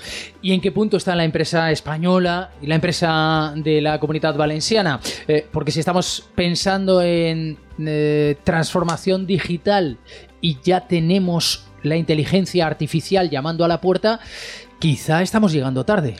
¿Y 0.42 0.52
en 0.52 0.60
qué 0.60 0.72
punto 0.72 0.96
está 0.96 1.14
la 1.14 1.24
empresa 1.24 1.70
española? 1.70 2.07
Y 2.60 2.66
la 2.66 2.74
empresa 2.74 3.52
de 3.54 3.80
la 3.82 4.00
comunidad 4.00 4.34
valenciana. 4.34 5.00
Eh, 5.26 5.46
porque 5.52 5.70
si 5.70 5.80
estamos 5.80 6.28
pensando 6.34 7.02
en 7.02 7.58
eh, 7.78 8.36
transformación 8.44 9.26
digital 9.26 9.98
y 10.40 10.58
ya 10.62 10.86
tenemos 10.86 11.66
la 11.82 11.96
inteligencia 11.96 12.66
artificial 12.66 13.28
llamando 13.28 13.64
a 13.64 13.68
la 13.68 13.80
puerta, 13.80 14.20
quizá 14.78 15.22
estamos 15.22 15.52
llegando 15.52 15.84
tarde. 15.84 16.16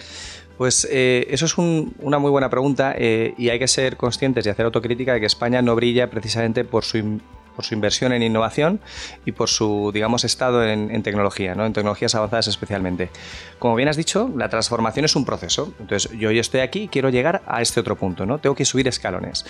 Pues 0.58 0.86
eh, 0.90 1.26
eso 1.30 1.46
es 1.46 1.56
una 1.56 2.18
muy 2.18 2.30
buena 2.30 2.50
pregunta 2.50 2.96
y 2.98 3.48
hay 3.48 3.58
que 3.58 3.68
ser 3.68 3.96
conscientes 3.96 4.44
y 4.44 4.50
hacer 4.50 4.66
autocrítica 4.66 5.14
de 5.14 5.20
que 5.20 5.26
España 5.26 5.62
no 5.62 5.74
brilla 5.76 6.10
precisamente 6.10 6.64
por 6.64 6.84
su 6.84 7.20
por 7.58 7.64
su 7.64 7.74
inversión 7.74 8.12
en 8.12 8.22
innovación 8.22 8.78
y 9.26 9.32
por 9.32 9.48
su, 9.48 9.90
digamos, 9.92 10.22
estado 10.22 10.64
en, 10.64 11.02
tecnología, 11.02 11.56
¿no? 11.56 11.66
en 11.66 11.72
tecnologías 11.72 12.14
avanzadas 12.14 12.46
especialmente. 12.46 13.10
Como 13.58 13.74
bien 13.74 13.88
has 13.88 13.96
dicho, 13.96 14.30
la 14.36 14.48
transformación 14.48 15.04
es 15.04 15.16
un 15.16 15.24
proceso. 15.24 15.74
Entonces, 15.80 16.08
yo 16.16 16.28
hoy 16.28 16.38
estoy 16.38 16.60
aquí 16.60 16.82
y 16.82 16.88
quiero 16.88 17.08
llegar 17.08 17.42
a 17.48 17.60
este 17.60 17.80
otro 17.80 17.96
punto, 17.96 18.26
¿no? 18.26 18.38
Tengo 18.38 18.54
que 18.54 18.64
subir 18.64 18.86
escalones. 18.86 19.44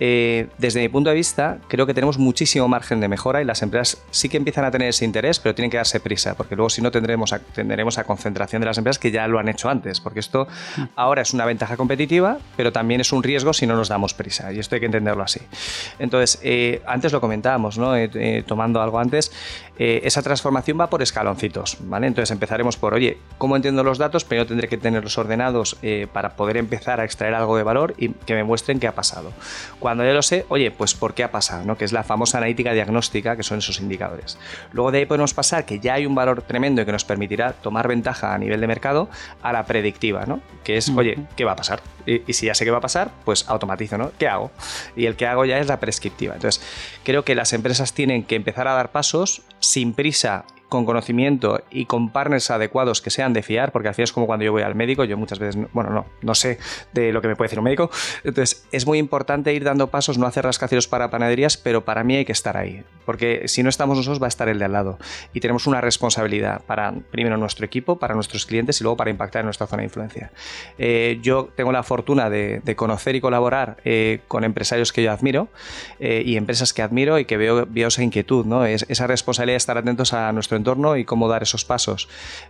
Eh, 0.00 0.48
desde 0.58 0.82
mi 0.82 0.90
punto 0.90 1.08
de 1.08 1.16
vista, 1.16 1.56
creo 1.66 1.86
que 1.86 1.94
tenemos 1.94 2.18
muchísimo 2.18 2.68
margen 2.68 3.00
de 3.00 3.08
mejora 3.08 3.40
y 3.40 3.46
las 3.46 3.62
empresas 3.62 4.02
sí 4.10 4.28
que 4.28 4.36
empiezan 4.36 4.66
a 4.66 4.70
tener 4.70 4.90
ese 4.90 5.06
interés, 5.06 5.38
pero 5.38 5.54
tienen 5.54 5.70
que 5.70 5.78
darse 5.78 5.98
prisa, 5.98 6.34
porque 6.34 6.56
luego 6.56 6.68
si 6.68 6.82
no 6.82 6.90
tendremos 6.90 7.32
a, 7.32 7.38
tendremos 7.38 7.96
a 7.96 8.04
concentración 8.04 8.60
de 8.60 8.66
las 8.66 8.76
empresas 8.76 8.98
que 8.98 9.10
ya 9.10 9.26
lo 9.28 9.38
han 9.38 9.48
hecho 9.48 9.70
antes, 9.70 9.98
porque 10.02 10.20
esto 10.20 10.46
ahora 10.94 11.22
es 11.22 11.32
una 11.32 11.46
ventaja 11.46 11.78
competitiva, 11.78 12.36
pero 12.54 12.70
también 12.70 13.00
es 13.00 13.14
un 13.14 13.22
riesgo 13.22 13.54
si 13.54 13.66
no 13.66 13.76
nos 13.76 13.88
damos 13.88 14.12
prisa, 14.12 14.52
y 14.52 14.58
esto 14.58 14.74
hay 14.74 14.80
que 14.80 14.86
entenderlo 14.86 15.22
así. 15.22 15.40
Entonces, 15.98 16.38
eh, 16.42 16.82
antes 16.86 17.12
lo 17.12 17.20
comenté 17.22 17.45
eh, 17.46 18.10
eh, 18.14 18.42
tomando 18.46 18.80
algo 18.80 18.98
antes, 18.98 19.32
eh, 19.78 20.00
esa 20.04 20.22
transformación 20.22 20.78
va 20.80 20.88
por 20.88 21.02
escaloncitos, 21.02 21.76
¿vale? 21.80 22.06
Entonces 22.06 22.30
empezaremos 22.30 22.76
por, 22.76 22.94
oye, 22.94 23.18
¿cómo 23.38 23.56
entiendo 23.56 23.84
los 23.84 23.98
datos? 23.98 24.24
Pero 24.24 24.42
yo 24.42 24.46
tendré 24.48 24.68
que 24.68 24.78
tenerlos 24.78 25.16
ordenados 25.18 25.76
para 26.12 26.36
poder 26.36 26.56
empezar 26.56 27.00
a 27.00 27.04
extraer 27.04 27.34
algo 27.34 27.56
de 27.56 27.62
valor 27.62 27.94
y 27.98 28.08
que 28.10 28.34
me 28.34 28.42
muestren 28.42 28.80
qué 28.80 28.86
ha 28.86 28.94
pasado. 28.94 29.32
Cuando 29.78 30.04
ya 30.04 30.12
lo 30.12 30.22
sé, 30.22 30.46
oye, 30.48 30.70
pues 30.70 30.94
¿por 30.94 31.14
qué 31.14 31.24
ha 31.24 31.30
pasado? 31.30 31.64
¿no? 31.64 31.76
Que 31.76 31.84
es 31.84 31.92
la 31.92 32.02
famosa 32.02 32.38
analítica 32.38 32.72
diagnóstica, 32.72 33.36
que 33.36 33.42
son 33.42 33.58
esos 33.58 33.80
indicadores. 33.80 34.38
Luego 34.72 34.90
de 34.90 34.98
ahí 34.98 35.06
podemos 35.06 35.34
pasar 35.34 35.66
que 35.66 35.78
ya 35.78 35.94
hay 35.94 36.06
un 36.06 36.14
valor 36.14 36.42
tremendo 36.42 36.82
y 36.82 36.84
que 36.86 36.92
nos 36.92 37.04
permitirá 37.04 37.52
tomar 37.52 37.86
ventaja 37.86 38.34
a 38.34 38.38
nivel 38.38 38.60
de 38.60 38.66
mercado 38.66 39.08
a 39.42 39.52
la 39.52 39.66
predictiva, 39.66 40.24
¿no? 40.26 40.40
Que 40.64 40.78
es, 40.78 40.88
oye, 40.88 41.18
¿qué 41.36 41.44
va 41.44 41.52
a 41.52 41.56
pasar? 41.56 41.80
Y, 42.06 42.22
y 42.26 42.32
si 42.32 42.46
ya 42.46 42.54
sé 42.54 42.64
qué 42.64 42.70
va 42.70 42.78
a 42.78 42.82
pasar, 42.82 43.10
pues 43.24 43.48
automatizo, 43.48 43.98
¿no? 43.98 44.10
¿Qué 44.18 44.26
hago? 44.26 44.50
Y 44.96 45.06
el 45.06 45.16
que 45.16 45.26
hago 45.26 45.44
ya 45.44 45.58
es 45.58 45.66
la 45.66 45.78
prescriptiva. 45.78 46.34
Entonces, 46.34 46.62
creo 47.04 47.24
que 47.24 47.34
las 47.36 47.52
empresas 47.52 47.92
tienen 47.92 48.24
que 48.24 48.34
empezar 48.34 48.66
a 48.66 48.74
dar 48.74 48.90
pasos 48.90 49.42
sin 49.60 49.92
prisa 49.92 50.44
con 50.68 50.84
conocimiento 50.84 51.62
y 51.70 51.86
con 51.86 52.10
partners 52.10 52.50
adecuados 52.50 53.00
que 53.00 53.10
sean 53.10 53.32
de 53.32 53.42
fiar, 53.42 53.72
porque 53.72 53.88
al 53.88 53.94
final 53.94 54.04
es 54.04 54.12
como 54.12 54.26
cuando 54.26 54.44
yo 54.44 54.52
voy 54.52 54.62
al 54.62 54.74
médico, 54.74 55.04
yo 55.04 55.16
muchas 55.16 55.38
veces, 55.38 55.60
bueno, 55.72 55.90
no, 55.90 56.06
no 56.22 56.34
sé 56.34 56.58
de 56.92 57.12
lo 57.12 57.22
que 57.22 57.28
me 57.28 57.36
puede 57.36 57.46
decir 57.46 57.58
un 57.58 57.64
médico, 57.64 57.90
entonces 58.24 58.66
es 58.72 58.86
muy 58.86 58.98
importante 58.98 59.52
ir 59.54 59.64
dando 59.64 59.88
pasos, 59.88 60.18
no 60.18 60.26
hacer 60.26 60.44
rascacielos 60.44 60.88
para 60.88 61.10
panaderías, 61.10 61.56
pero 61.56 61.84
para 61.84 62.04
mí 62.04 62.16
hay 62.16 62.24
que 62.24 62.32
estar 62.32 62.56
ahí, 62.56 62.82
porque 63.04 63.42
si 63.46 63.62
no 63.62 63.68
estamos 63.68 63.96
nosotros 63.96 64.20
va 64.20 64.26
a 64.26 64.28
estar 64.28 64.48
el 64.48 64.58
de 64.58 64.64
al 64.64 64.72
lado 64.72 64.98
y 65.32 65.40
tenemos 65.40 65.66
una 65.66 65.80
responsabilidad 65.80 66.62
para 66.66 66.92
primero 67.10 67.36
nuestro 67.36 67.64
equipo, 67.64 67.98
para 67.98 68.14
nuestros 68.14 68.46
clientes 68.46 68.80
y 68.80 68.84
luego 68.84 68.96
para 68.96 69.10
impactar 69.10 69.40
en 69.40 69.46
nuestra 69.46 69.66
zona 69.66 69.80
de 69.80 69.86
influencia. 69.86 70.30
Eh, 70.78 71.18
yo 71.22 71.48
tengo 71.54 71.72
la 71.72 71.82
fortuna 71.82 72.30
de, 72.30 72.62
conocer 72.76 73.16
y 73.16 73.20
colaborar 73.20 73.78
eh, 73.84 74.20
con 74.28 74.44
empresarios 74.44 74.92
que 74.92 75.02
yo 75.02 75.10
admiro 75.10 75.48
eh, 75.98 76.22
y 76.26 76.36
empresas 76.36 76.72
que 76.72 76.82
admiro 76.82 77.18
y 77.18 77.24
que 77.24 77.36
veo, 77.36 77.66
esa 77.74 78.02
inquietud, 78.02 78.44
¿no? 78.44 78.66
Es, 78.66 78.84
esa 78.88 79.06
responsabilidad 79.06 79.54
de 79.54 79.58
estar 79.58 79.78
atentos 79.78 80.12
a 80.12 80.32
nuestro 80.32 80.55
entorno 80.56 80.96
y 80.96 81.04
cómo 81.04 81.28
dar 81.28 81.42
esos 81.42 81.64
pasos. 81.64 82.08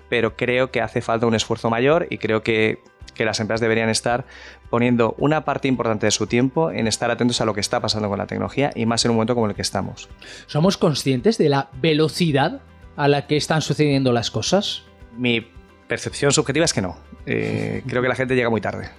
Pero 0.09 0.37
creo 0.37 0.71
que 0.71 0.81
hace 0.81 1.01
falta 1.01 1.27
un 1.27 1.35
esfuerzo 1.35 1.71
mayor 1.71 2.07
y 2.11 2.19
creo 2.19 2.43
que, 2.43 2.81
que 3.15 3.25
las 3.25 3.41
empresas 3.41 3.61
deberían 3.61 3.89
estar 3.89 4.27
poniendo 4.71 5.15
una 5.19 5.45
parte 5.45 5.69
importante 5.69 6.07
de 6.07 6.11
su 6.11 6.27
tiempo 6.27 6.71
en 6.71 6.87
estar 6.87 7.11
atentos 7.11 7.41
a 7.41 7.45
lo 7.45 7.55
que 7.55 7.61
está 7.61 7.81
pasando 7.81 8.09
con 8.09 8.19
la 8.19 8.27
tecnología 8.27 8.71
y 8.75 8.87
más 8.87 9.05
en 9.05 9.11
un 9.11 9.17
momento 9.17 9.35
como 9.35 9.47
el 9.47 9.55
que 9.55 9.63
estamos. 9.63 10.09
¿Somos 10.47 10.77
conscientes 10.77 11.39
de 11.39 11.49
la 11.49 11.71
velocidad 11.81 12.61
a 12.97 13.09
la 13.09 13.27
que 13.27 13.37
están 13.37 13.63
sucediendo 13.63 14.13
las 14.13 14.31
cosas? 14.31 14.85
Mi 15.17 15.47
percepción 15.89 16.33
subjetiva 16.33 16.65
es 16.65 16.73
que 16.73 16.83
no. 16.83 16.97
Eh, 17.27 17.83
creo 17.89 18.03
que 18.03 18.09
la 18.09 18.15
gente 18.15 18.35
llega 18.35 18.51
muy 18.51 18.61
tarde. 18.61 18.91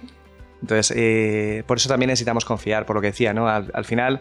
Entonces, 0.60 0.92
eh, 0.96 1.62
por 1.66 1.76
eso 1.76 1.88
también 1.88 2.08
necesitamos 2.08 2.44
confiar, 2.44 2.84
por 2.84 2.96
lo 2.96 3.02
que 3.02 3.08
decía, 3.08 3.32
¿no? 3.32 3.48
al 3.48 3.84
final, 3.84 4.20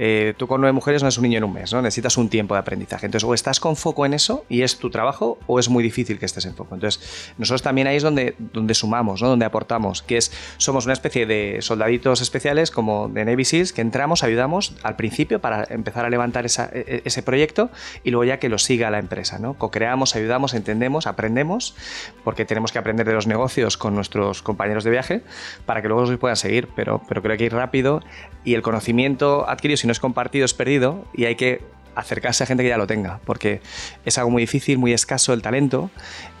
eh, 0.00 0.32
tú 0.36 0.46
con 0.46 0.60
nueve 0.60 0.72
mujeres 0.72 1.02
no 1.02 1.08
es 1.08 1.18
un 1.18 1.24
niño 1.24 1.38
en 1.38 1.44
un 1.44 1.52
mes, 1.52 1.72
¿no? 1.72 1.82
Necesitas 1.82 2.16
un 2.16 2.28
tiempo 2.28 2.54
de 2.54 2.60
aprendizaje. 2.60 3.06
Entonces, 3.06 3.28
o 3.28 3.34
estás 3.34 3.58
con 3.58 3.74
foco 3.74 4.06
en 4.06 4.14
eso 4.14 4.44
y 4.48 4.62
es 4.62 4.78
tu 4.78 4.90
trabajo, 4.90 5.40
o 5.48 5.58
es 5.58 5.68
muy 5.68 5.82
difícil 5.82 6.20
que 6.20 6.26
estés 6.26 6.46
en 6.46 6.54
foco. 6.54 6.76
Entonces, 6.76 7.32
nosotros 7.36 7.62
también 7.62 7.88
ahí 7.88 7.96
es 7.96 8.04
donde, 8.04 8.36
donde 8.38 8.74
sumamos, 8.74 9.20
¿no? 9.20 9.28
Donde 9.28 9.44
aportamos, 9.44 10.02
que 10.02 10.16
es, 10.16 10.30
somos 10.56 10.84
una 10.84 10.92
especie 10.92 11.26
de 11.26 11.58
soldaditos 11.62 12.20
especiales 12.20 12.70
como 12.70 13.08
de 13.08 13.24
Navy 13.24 13.44
SEALs 13.44 13.72
que 13.72 13.80
entramos, 13.80 14.22
ayudamos 14.22 14.76
al 14.84 14.94
principio 14.94 15.40
para 15.40 15.66
empezar 15.68 16.04
a 16.04 16.10
levantar 16.10 16.46
e, 16.46 16.50
e, 16.72 17.02
ese 17.04 17.24
proyecto 17.24 17.70
y 18.04 18.12
luego 18.12 18.22
ya 18.22 18.38
que 18.38 18.48
lo 18.48 18.58
siga 18.58 18.90
la 18.90 19.00
empresa, 19.00 19.40
¿no? 19.40 19.54
Co-creamos, 19.54 20.14
ayudamos, 20.14 20.54
entendemos, 20.54 21.08
aprendemos, 21.08 21.74
porque 22.22 22.44
tenemos 22.44 22.70
que 22.70 22.78
aprender 22.78 23.04
de 23.04 23.14
los 23.14 23.26
negocios 23.26 23.76
con 23.76 23.96
nuestros 23.96 24.42
compañeros 24.42 24.84
de 24.84 24.90
viaje 24.90 25.22
para 25.66 25.82
que 25.82 25.88
luego 25.88 26.06
se 26.06 26.16
puedan 26.18 26.36
seguir, 26.36 26.68
pero, 26.76 27.02
pero 27.08 27.20
creo 27.20 27.36
que 27.36 27.44
ir 27.46 27.52
rápido 27.52 28.00
y 28.44 28.54
el 28.54 28.62
conocimiento 28.62 29.48
adquirido, 29.48 29.76
no 29.88 29.92
es 29.92 29.98
compartido, 29.98 30.44
es 30.44 30.54
perdido 30.54 31.04
y 31.12 31.24
hay 31.24 31.34
que 31.34 31.62
acercarse 31.98 32.44
a 32.44 32.46
gente 32.46 32.62
que 32.62 32.68
ya 32.68 32.76
lo 32.76 32.86
tenga, 32.86 33.18
porque 33.24 33.60
es 34.04 34.18
algo 34.18 34.30
muy 34.30 34.42
difícil, 34.42 34.78
muy 34.78 34.92
escaso 34.92 35.32
el 35.32 35.42
talento 35.42 35.90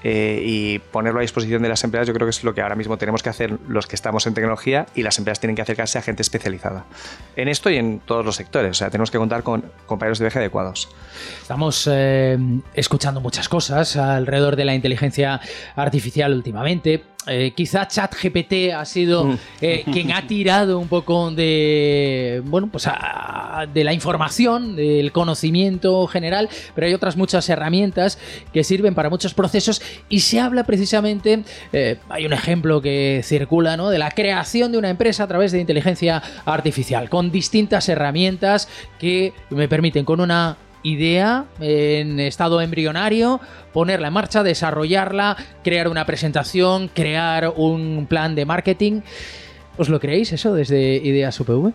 eh, 0.04 0.40
y 0.46 0.78
ponerlo 0.78 1.18
a 1.18 1.22
disposición 1.22 1.62
de 1.62 1.68
las 1.68 1.82
empresas 1.82 2.06
yo 2.06 2.14
creo 2.14 2.26
que 2.26 2.30
es 2.30 2.44
lo 2.44 2.54
que 2.54 2.60
ahora 2.60 2.76
mismo 2.76 2.96
tenemos 2.96 3.24
que 3.24 3.30
hacer 3.30 3.58
los 3.66 3.88
que 3.88 3.96
estamos 3.96 4.24
en 4.28 4.34
tecnología 4.34 4.86
y 4.94 5.02
las 5.02 5.18
empresas 5.18 5.40
tienen 5.40 5.56
que 5.56 5.62
acercarse 5.62 5.98
a 5.98 6.02
gente 6.02 6.22
especializada 6.22 6.84
en 7.34 7.48
esto 7.48 7.70
y 7.70 7.76
en 7.76 7.98
todos 7.98 8.24
los 8.24 8.36
sectores, 8.36 8.70
o 8.70 8.74
sea, 8.74 8.90
tenemos 8.90 9.10
que 9.10 9.18
contar 9.18 9.42
con 9.42 9.64
compañeros 9.86 10.20
de 10.20 10.26
viaje 10.26 10.38
adecuados. 10.38 10.88
Estamos 11.42 11.88
eh, 11.90 12.38
escuchando 12.74 13.20
muchas 13.20 13.48
cosas 13.48 13.96
alrededor 13.96 14.54
de 14.54 14.64
la 14.64 14.76
inteligencia 14.76 15.40
artificial 15.74 16.34
últimamente, 16.34 17.02
eh, 17.28 17.52
quizá 17.54 17.86
ChatGPT 17.86 18.72
ha 18.74 18.84
sido 18.84 19.24
mm. 19.24 19.38
eh, 19.60 19.84
quien 19.92 20.12
ha 20.12 20.26
tirado 20.26 20.78
un 20.78 20.88
poco 20.88 21.30
de 21.30 22.42
bueno 22.44 22.68
pues 22.70 22.88
de 23.72 23.84
la 23.84 23.92
información, 23.92 24.76
del 24.76 25.12
conocimiento 25.12 26.06
general, 26.06 26.48
pero 26.74 26.86
hay 26.86 26.94
otras 26.94 27.16
muchas 27.16 27.48
herramientas 27.48 28.18
que 28.52 28.64
sirven 28.64 28.94
para 28.94 29.10
muchos 29.10 29.34
procesos 29.34 29.82
y 30.08 30.20
se 30.20 30.40
habla 30.40 30.64
precisamente, 30.64 31.42
eh, 31.72 31.96
hay 32.08 32.26
un 32.26 32.32
ejemplo 32.32 32.80
que 32.80 33.22
circula, 33.24 33.76
¿no? 33.76 33.90
De 33.90 33.98
la 33.98 34.10
creación 34.10 34.72
de 34.72 34.78
una 34.78 34.90
empresa 34.90 35.24
a 35.24 35.26
través 35.26 35.52
de 35.52 35.60
inteligencia 35.60 36.22
artificial, 36.44 37.08
con 37.08 37.30
distintas 37.30 37.88
herramientas 37.88 38.68
que 38.98 39.32
me 39.50 39.68
permiten 39.68 40.04
con 40.04 40.20
una 40.20 40.56
idea 40.82 41.44
en 41.60 42.20
estado 42.20 42.60
embrionario, 42.60 43.40
ponerla 43.72 44.08
en 44.08 44.14
marcha, 44.14 44.42
desarrollarla, 44.42 45.36
crear 45.62 45.88
una 45.88 46.06
presentación, 46.06 46.88
crear 46.88 47.52
un 47.56 48.06
plan 48.08 48.34
de 48.34 48.44
marketing. 48.44 49.00
¿Os 49.78 49.88
lo 49.88 50.00
creéis 50.00 50.32
eso 50.32 50.52
desde 50.54 50.96
Ideas 50.96 51.38
UPV? 51.40 51.72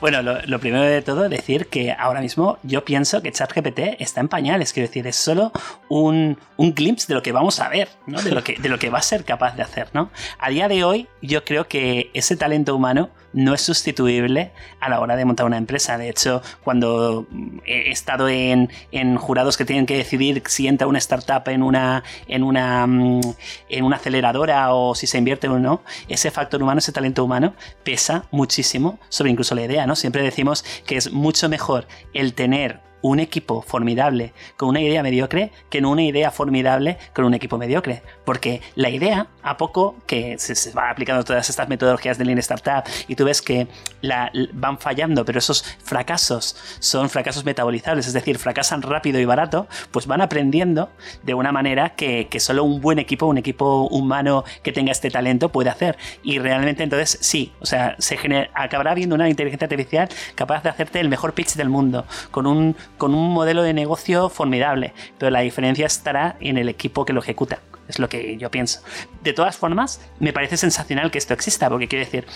bueno, 0.00 0.22
lo, 0.22 0.58
primero 0.60 0.84
de 0.84 1.02
todo, 1.02 1.28
decir 1.28 1.66
que 1.66 1.92
ahora 1.92 2.20
mismo 2.20 2.58
yo 2.62 2.84
pienso 2.84 3.22
que 3.22 3.32
ChatGPT 3.32 4.00
está 4.00 4.20
en 4.20 4.28
pañales, 4.28 4.72
quiero 4.72 4.88
decir, 4.88 5.04
es 5.08 5.16
solo 5.16 5.50
un, 5.88 6.38
un 6.56 6.74
glimpse 6.74 7.08
de 7.08 7.14
lo 7.14 7.22
que 7.22 7.32
vamos 7.32 7.58
a 7.58 7.68
ver, 7.68 7.88
¿no? 8.06 8.22
de, 8.22 8.30
lo 8.30 8.44
que, 8.44 8.54
de 8.54 8.68
lo 8.68 8.78
que 8.78 8.88
va 8.88 8.98
a 8.98 9.02
ser 9.02 9.24
capaz 9.24 9.56
de 9.56 9.62
hacer. 9.62 9.88
¿no? 9.94 10.10
A 10.38 10.48
día 10.50 10.68
de 10.68 10.84
hoy, 10.84 11.08
yo 11.22 11.44
creo 11.44 11.66
que 11.66 12.10
ese 12.14 12.36
talento 12.36 12.76
humano 12.76 13.10
no 13.36 13.52
es 13.52 13.60
sustituible 13.60 14.50
a 14.80 14.88
la 14.88 14.98
hora 14.98 15.14
de 15.14 15.24
montar 15.24 15.46
una 15.46 15.58
empresa. 15.58 15.98
De 15.98 16.08
hecho, 16.08 16.42
cuando 16.64 17.26
he 17.66 17.90
estado 17.90 18.28
en, 18.28 18.70
jurados 19.18 19.56
que 19.58 19.64
tienen 19.66 19.86
que 19.86 19.96
decidir 19.96 20.42
si 20.46 20.66
entra 20.66 20.86
una 20.86 20.98
startup 20.98 21.46
en 21.48 21.62
una, 21.62 22.02
en, 22.28 22.42
una, 22.42 22.86
mm, 22.86 23.20
en 23.68 23.84
una 23.84 23.96
aceleradora 23.96 24.72
o 24.72 24.94
si 24.94 25.06
se 25.06 25.18
invierte 25.18 25.48
o 25.48 25.58
no, 25.58 25.82
ese 26.08 26.30
factor 26.30 26.62
humano, 26.62 26.78
ese 26.78 26.92
talento 26.92 27.24
humano, 27.24 27.54
pesa 27.84 28.24
muchísimo 28.30 28.98
sobre 29.08 29.30
incluso 29.30 29.54
la 29.54 29.64
idea. 29.64 29.86
¿no? 29.86 29.96
Siempre 29.96 30.22
decimos 30.22 30.64
que 30.86 30.96
es 30.96 31.12
mucho 31.12 31.48
mejor 31.48 31.86
el 32.14 32.34
tener 32.34 32.85
un 33.10 33.20
equipo 33.20 33.62
formidable 33.62 34.32
con 34.56 34.68
una 34.68 34.80
idea 34.80 35.02
mediocre 35.02 35.52
que 35.70 35.80
no 35.80 35.90
una 35.90 36.02
idea 36.02 36.30
formidable 36.30 36.98
con 37.14 37.24
un 37.24 37.34
equipo 37.34 37.56
mediocre. 37.56 38.02
Porque 38.24 38.60
la 38.74 38.90
idea, 38.90 39.28
a 39.42 39.56
poco 39.56 39.96
que 40.06 40.38
se, 40.38 40.72
van 40.72 40.90
aplicando 40.90 41.24
todas 41.24 41.48
estas 41.48 41.68
metodologías 41.68 42.18
de 42.18 42.24
Lean 42.24 42.38
Startup 42.38 42.82
y 43.06 43.14
tú 43.14 43.24
ves 43.24 43.42
que 43.42 43.68
la, 44.00 44.32
van 44.52 44.78
fallando, 44.78 45.24
pero 45.24 45.38
esos 45.38 45.62
fracasos 45.84 46.56
son 46.80 47.08
fracasos 47.08 47.44
metabolizables, 47.44 48.06
es 48.08 48.12
decir, 48.12 48.38
fracasan 48.38 48.82
rápido 48.82 49.20
y 49.20 49.24
barato, 49.24 49.68
pues 49.92 50.06
van 50.06 50.20
aprendiendo 50.20 50.90
de 51.22 51.34
una 51.34 51.52
manera 51.52 51.90
que, 51.90 52.28
solo 52.38 52.64
un 52.64 52.80
buen 52.80 52.98
equipo, 52.98 53.26
un 53.26 53.38
equipo 53.38 53.88
humano 53.88 54.44
que 54.62 54.72
tenga 54.72 54.92
este 54.92 55.10
talento 55.10 55.50
puede 55.50 55.70
hacer. 55.70 55.96
Y 56.22 56.38
realmente 56.38 56.82
entonces 56.82 57.18
sí, 57.20 57.52
o 57.60 57.66
sea, 57.66 57.94
se 57.98 58.18
acabará 58.54 58.94
viendo 58.94 59.14
una 59.14 59.28
inteligencia 59.28 59.66
artificial 59.66 60.08
capaz 60.34 60.62
de 60.62 60.70
hacerte 60.70 61.00
el 61.00 61.08
mejor 61.08 61.34
pitch 61.34 61.54
del 61.54 61.68
mundo, 61.68 62.04
con 62.30 62.46
un 62.46 62.76
con 62.98 63.14
un 63.14 63.32
modelo 63.32 63.62
de 63.62 63.74
negocio 63.74 64.28
formidable, 64.28 64.92
pero 65.18 65.30
la 65.30 65.40
diferencia 65.40 65.86
estará 65.86 66.36
en 66.40 66.58
el 66.58 66.68
equipo 66.68 67.04
que 67.04 67.12
lo 67.12 67.20
ejecuta. 67.20 67.60
Es 67.88 67.98
lo 67.98 68.08
que 68.08 68.36
yo 68.36 68.50
pienso. 68.50 68.80
De 69.22 69.32
todas 69.32 69.56
formas, 69.56 70.00
me 70.18 70.32
parece 70.32 70.56
sensacional 70.56 71.10
que 71.10 71.18
esto 71.18 71.34
exista, 71.34 71.68
porque 71.68 71.86
quiero 71.86 72.04
decir, 72.04 72.26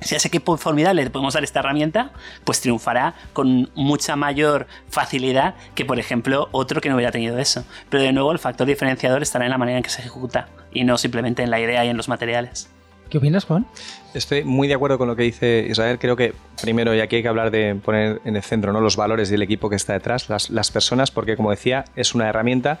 si 0.00 0.14
a 0.14 0.18
ese 0.18 0.28
equipo 0.28 0.56
formidable 0.56 1.04
le 1.04 1.10
podemos 1.10 1.34
dar 1.34 1.44
esta 1.44 1.60
herramienta, 1.60 2.12
pues 2.44 2.60
triunfará 2.60 3.14
con 3.32 3.70
mucha 3.74 4.16
mayor 4.16 4.66
facilidad 4.88 5.56
que, 5.74 5.84
por 5.84 5.98
ejemplo, 5.98 6.48
otro 6.52 6.80
que 6.80 6.88
no 6.88 6.94
hubiera 6.94 7.12
tenido 7.12 7.38
eso. 7.38 7.64
Pero 7.90 8.02
de 8.02 8.12
nuevo, 8.12 8.32
el 8.32 8.38
factor 8.38 8.66
diferenciador 8.66 9.22
estará 9.22 9.44
en 9.44 9.50
la 9.50 9.58
manera 9.58 9.78
en 9.78 9.84
que 9.84 9.90
se 9.90 10.00
ejecuta 10.00 10.48
y 10.72 10.84
no 10.84 10.98
simplemente 10.98 11.42
en 11.42 11.50
la 11.50 11.60
idea 11.60 11.84
y 11.84 11.88
en 11.88 11.96
los 11.96 12.08
materiales. 12.08 12.70
¿Qué 13.10 13.16
opinas, 13.16 13.46
Juan? 13.46 13.66
Estoy 14.12 14.44
muy 14.44 14.68
de 14.68 14.74
acuerdo 14.74 14.98
con 14.98 15.08
lo 15.08 15.16
que 15.16 15.22
dice 15.22 15.66
Israel. 15.68 15.98
Creo 15.98 16.14
que 16.14 16.34
primero, 16.60 16.94
y 16.94 17.00
aquí 17.00 17.16
hay 17.16 17.22
que 17.22 17.28
hablar 17.28 17.50
de 17.50 17.74
poner 17.74 18.20
en 18.24 18.36
el 18.36 18.42
centro 18.42 18.72
¿no? 18.72 18.80
los 18.80 18.96
valores 18.96 19.30
del 19.30 19.40
equipo 19.40 19.70
que 19.70 19.76
está 19.76 19.94
detrás, 19.94 20.28
las, 20.28 20.50
las 20.50 20.70
personas, 20.70 21.10
porque 21.10 21.36
como 21.36 21.50
decía, 21.50 21.86
es 21.96 22.14
una 22.14 22.28
herramienta 22.28 22.80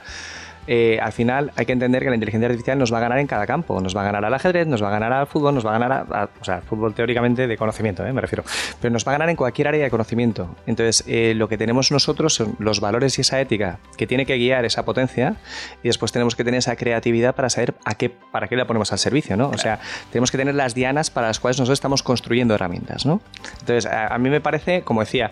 eh, 0.70 0.98
al 1.00 1.12
final 1.12 1.50
hay 1.56 1.64
que 1.64 1.72
entender 1.72 2.02
que 2.02 2.10
la 2.10 2.14
inteligencia 2.14 2.46
artificial 2.46 2.78
nos 2.78 2.92
va 2.92 2.98
a 2.98 3.00
ganar 3.00 3.18
en 3.18 3.26
cada 3.26 3.46
campo. 3.46 3.80
Nos 3.80 3.96
va 3.96 4.02
a 4.02 4.04
ganar 4.04 4.22
al 4.26 4.34
ajedrez, 4.34 4.66
nos 4.66 4.82
va 4.82 4.88
a 4.88 4.90
ganar 4.90 5.14
al 5.14 5.26
fútbol, 5.26 5.54
nos 5.54 5.64
va 5.64 5.74
a 5.74 5.78
ganar 5.78 6.06
a, 6.12 6.28
o 6.38 6.44
sea, 6.44 6.60
fútbol 6.60 6.92
teóricamente 6.92 7.46
de 7.46 7.56
conocimiento, 7.56 8.04
¿eh? 8.04 8.12
me 8.12 8.20
refiero, 8.20 8.44
pero 8.78 8.92
nos 8.92 9.06
va 9.06 9.12
a 9.12 9.14
ganar 9.14 9.30
en 9.30 9.36
cualquier 9.36 9.68
área 9.68 9.82
de 9.82 9.90
conocimiento. 9.90 10.54
Entonces, 10.66 11.04
eh, 11.06 11.32
lo 11.34 11.48
que 11.48 11.56
tenemos 11.56 11.90
nosotros 11.90 12.34
son 12.34 12.54
los 12.58 12.80
valores 12.80 13.16
y 13.16 13.22
esa 13.22 13.40
ética 13.40 13.78
que 13.96 14.06
tiene 14.06 14.26
que 14.26 14.36
guiar 14.36 14.66
esa 14.66 14.84
potencia 14.84 15.36
y 15.82 15.88
después 15.88 16.12
tenemos 16.12 16.36
que 16.36 16.44
tener 16.44 16.58
esa 16.58 16.76
creatividad 16.76 17.34
para 17.34 17.48
saber 17.48 17.74
a 17.86 17.94
qué, 17.94 18.10
para 18.10 18.46
qué 18.46 18.56
la 18.56 18.66
ponemos 18.66 18.92
al 18.92 18.98
servicio, 18.98 19.38
¿no? 19.38 19.48
O 19.48 19.56
sea, 19.56 19.80
tenemos 20.12 20.30
que 20.30 20.36
tener 20.36 20.54
las 20.54 20.74
dianas 20.74 21.08
para 21.08 21.28
las 21.28 21.40
cuales 21.40 21.58
nosotros 21.58 21.78
estamos 21.78 22.02
construyendo 22.02 22.54
herramientas, 22.54 23.06
¿no? 23.06 23.22
Entonces, 23.60 23.86
a 23.86 24.18
mí 24.18 24.28
me 24.28 24.42
parece, 24.42 24.82
como 24.82 25.00
decía, 25.00 25.30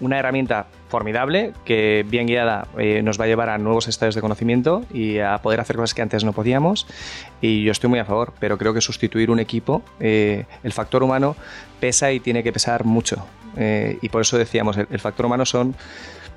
una 0.00 0.18
herramienta 0.18 0.66
formidable 0.88 1.52
que 1.64 2.04
bien 2.08 2.26
guiada 2.26 2.66
eh, 2.78 3.02
nos 3.02 3.20
va 3.20 3.24
a 3.24 3.26
llevar 3.28 3.48
a 3.48 3.58
nuevos 3.58 3.88
estadios 3.88 4.14
de 4.14 4.20
conocimiento 4.20 4.84
y 4.92 5.18
a 5.18 5.38
poder 5.38 5.60
hacer 5.60 5.76
cosas 5.76 5.94
que 5.94 6.02
antes 6.02 6.24
no 6.24 6.32
podíamos 6.32 6.86
y 7.40 7.62
yo 7.62 7.72
estoy 7.72 7.90
muy 7.90 7.98
a 7.98 8.04
favor, 8.04 8.32
pero 8.40 8.58
creo 8.58 8.74
que 8.74 8.80
sustituir 8.80 9.30
un 9.30 9.38
equipo, 9.38 9.82
eh, 10.00 10.46
el 10.62 10.72
factor 10.72 11.02
humano 11.02 11.36
pesa 11.80 12.10
y 12.12 12.20
tiene 12.20 12.42
que 12.42 12.52
pesar 12.52 12.84
mucho 12.84 13.24
eh, 13.56 13.98
y 14.02 14.08
por 14.08 14.22
eso 14.22 14.38
decíamos, 14.38 14.76
el, 14.76 14.98
factor 14.98 15.26
humano 15.26 15.44
son 15.44 15.74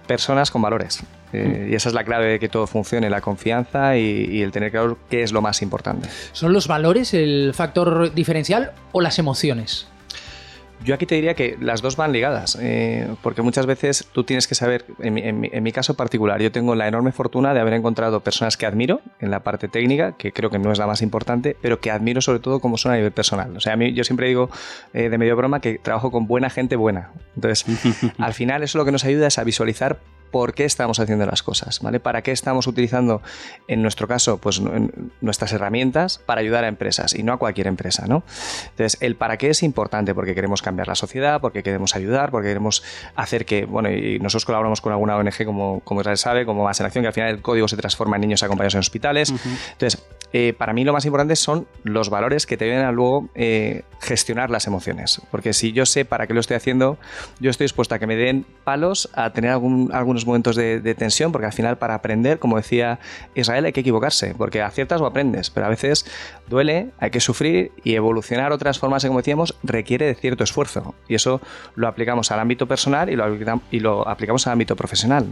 personas 0.05 0.51
con 0.51 0.61
valores 0.61 1.03
y 1.33 1.73
esa 1.73 1.87
es 1.87 1.95
la 1.95 2.03
clave 2.03 2.25
de 2.27 2.39
que 2.39 2.49
todo 2.49 2.67
funcione, 2.67 3.09
la 3.09 3.21
confianza 3.21 3.95
y, 3.95 4.27
y 4.29 4.41
el 4.41 4.51
tener 4.51 4.69
claro 4.69 4.97
qué 5.09 5.23
es 5.23 5.31
lo 5.31 5.41
más 5.41 5.61
importante. 5.61 6.09
¿Son 6.33 6.51
los 6.51 6.67
valores 6.67 7.13
el 7.13 7.53
factor 7.53 8.13
diferencial 8.13 8.73
o 8.91 8.99
las 8.99 9.17
emociones? 9.17 9.87
Yo 10.83 10.95
aquí 10.95 11.05
te 11.05 11.15
diría 11.15 11.35
que 11.35 11.57
las 11.59 11.81
dos 11.81 11.95
van 11.95 12.11
ligadas, 12.11 12.57
eh, 12.59 13.07
porque 13.21 13.43
muchas 13.43 13.67
veces 13.67 14.07
tú 14.11 14.23
tienes 14.23 14.47
que 14.47 14.55
saber, 14.55 14.85
en 14.99 15.63
mi, 15.63 15.71
caso 15.71 15.95
particular, 15.95 16.41
yo 16.41 16.51
tengo 16.51 16.73
la 16.73 16.87
enorme 16.87 17.11
fortuna 17.11 17.53
de 17.53 17.59
haber 17.59 17.73
encontrado 17.73 18.21
personas 18.21 18.57
que 18.57 18.65
admiro 18.65 19.01
en 19.19 19.29
la 19.29 19.41
parte 19.41 19.67
técnica, 19.67 20.13
que 20.13 20.31
creo 20.31 20.49
que 20.49 20.57
no 20.57 20.71
es 20.71 20.79
la 20.79 20.87
más 20.87 21.03
importante, 21.03 21.55
pero 21.61 21.79
que 21.79 21.91
admiro 21.91 22.19
sobre 22.21 22.39
todo 22.39 22.59
como 22.59 22.77
son 22.77 22.93
a 22.93 22.95
nivel 22.95 23.11
personal. 23.11 23.55
O 23.55 23.59
sea, 23.59 23.73
a 23.73 23.75
mí 23.75 23.93
yo 23.93 24.03
siempre 24.03 24.27
digo 24.27 24.49
eh, 24.93 25.09
de 25.09 25.17
medio 25.19 25.35
broma 25.35 25.61
que 25.61 25.77
trabajo 25.77 26.09
con 26.09 26.25
buena 26.25 26.49
gente 26.49 26.75
buena. 26.75 27.11
Entonces, 27.35 27.65
al 28.17 28.33
final 28.33 28.63
eso 28.63 28.79
lo 28.79 28.85
que 28.85 28.91
nos 28.91 29.05
ayuda 29.05 29.27
es 29.27 29.37
a 29.37 29.43
visualizar 29.43 29.99
por 30.31 30.53
qué 30.53 30.65
estamos 30.65 30.99
haciendo 30.99 31.25
las 31.25 31.43
cosas, 31.43 31.81
¿vale? 31.81 31.99
¿Para 31.99 32.21
qué 32.21 32.31
estamos 32.31 32.67
utilizando, 32.67 33.21
en 33.67 33.81
nuestro 33.81 34.07
caso, 34.07 34.37
pues 34.37 34.61
nuestras 35.21 35.53
herramientas 35.53 36.19
para 36.25 36.41
ayudar 36.41 36.63
a 36.63 36.67
empresas 36.67 37.13
y 37.13 37.23
no 37.23 37.33
a 37.33 37.37
cualquier 37.37 37.67
empresa, 37.67 38.07
¿no? 38.07 38.23
Entonces, 38.69 38.97
el 39.01 39.15
para 39.15 39.37
qué 39.37 39.49
es 39.49 39.61
importante 39.63 40.15
porque 40.15 40.33
queremos 40.33 40.61
cambiar 40.61 40.87
la 40.87 40.95
sociedad, 40.95 41.41
porque 41.41 41.63
queremos 41.63 41.95
ayudar, 41.95 42.31
porque 42.31 42.47
queremos 42.47 42.83
hacer 43.15 43.45
que, 43.45 43.65
bueno, 43.65 43.91
y 43.91 44.19
nosotros 44.19 44.45
colaboramos 44.45 44.81
con 44.81 44.93
alguna 44.93 45.17
ONG 45.17 45.45
como, 45.45 45.81
como 45.81 46.01
Israel 46.01 46.17
sabe, 46.17 46.45
como 46.45 46.63
Más 46.63 46.79
en 46.79 46.85
Acción, 46.85 47.03
que 47.03 47.07
al 47.07 47.13
final 47.13 47.29
el 47.29 47.41
código 47.41 47.67
se 47.67 47.77
transforma 47.77 48.15
en 48.15 48.21
niños 48.21 48.43
acompañados 48.43 48.75
en 48.75 48.79
hospitales. 48.79 49.33
Entonces, 49.73 50.01
eh, 50.33 50.53
para 50.57 50.73
mí 50.73 50.83
lo 50.83 50.93
más 50.93 51.05
importante 51.05 51.35
son 51.35 51.67
los 51.83 52.09
valores 52.09 52.45
que 52.45 52.55
te 52.55 52.65
vienen 52.65 52.85
a 52.85 52.91
luego 52.91 53.29
eh, 53.35 53.83
gestionar 53.99 54.49
las 54.49 54.67
emociones. 54.67 55.21
Porque 55.29 55.53
si 55.53 55.73
yo 55.73 55.85
sé 55.85 56.05
para 56.05 56.27
qué 56.27 56.33
lo 56.33 56.39
estoy 56.39 56.57
haciendo, 56.57 56.97
yo 57.39 57.49
estoy 57.49 57.65
dispuesto 57.65 57.95
a 57.95 57.99
que 57.99 58.07
me 58.07 58.15
den 58.15 58.45
palos, 58.63 59.09
a 59.13 59.31
tener 59.31 59.51
algunos 59.51 60.20
momentos 60.25 60.55
de, 60.55 60.95
tensión, 60.95 61.31
porque 61.31 61.45
al 61.45 61.53
final 61.53 61.77
para 61.77 61.95
aprender, 61.95 62.39
como 62.39 62.57
decía 62.57 62.99
Israel, 63.35 63.65
hay 63.65 63.71
que 63.71 63.81
equivocarse, 63.81 64.35
porque 64.37 64.61
aciertas 64.61 65.01
o 65.01 65.05
aprendes, 65.05 65.49
pero 65.49 65.65
a 65.65 65.69
veces 65.69 66.05
duele, 66.47 66.89
hay 66.99 67.11
que 67.11 67.19
sufrir 67.19 67.71
y 67.83 67.95
evolucionar 67.95 68.51
otras 68.51 68.79
formas, 68.79 69.05
como 69.05 69.19
decíamos, 69.19 69.55
requiere 69.63 70.05
de 70.05 70.15
cierto 70.15 70.43
esfuerzo. 70.43 70.95
Y 71.07 71.15
eso 71.15 71.41
lo 71.75 71.87
aplicamos 71.87 72.31
al 72.31 72.39
ámbito 72.39 72.67
personal 72.67 73.09
y 73.09 73.15
lo, 73.15 73.25
y 73.71 73.79
lo 73.79 74.07
aplicamos 74.07 74.45
al 74.47 74.53
ámbito 74.53 74.75
profesional. 74.75 75.25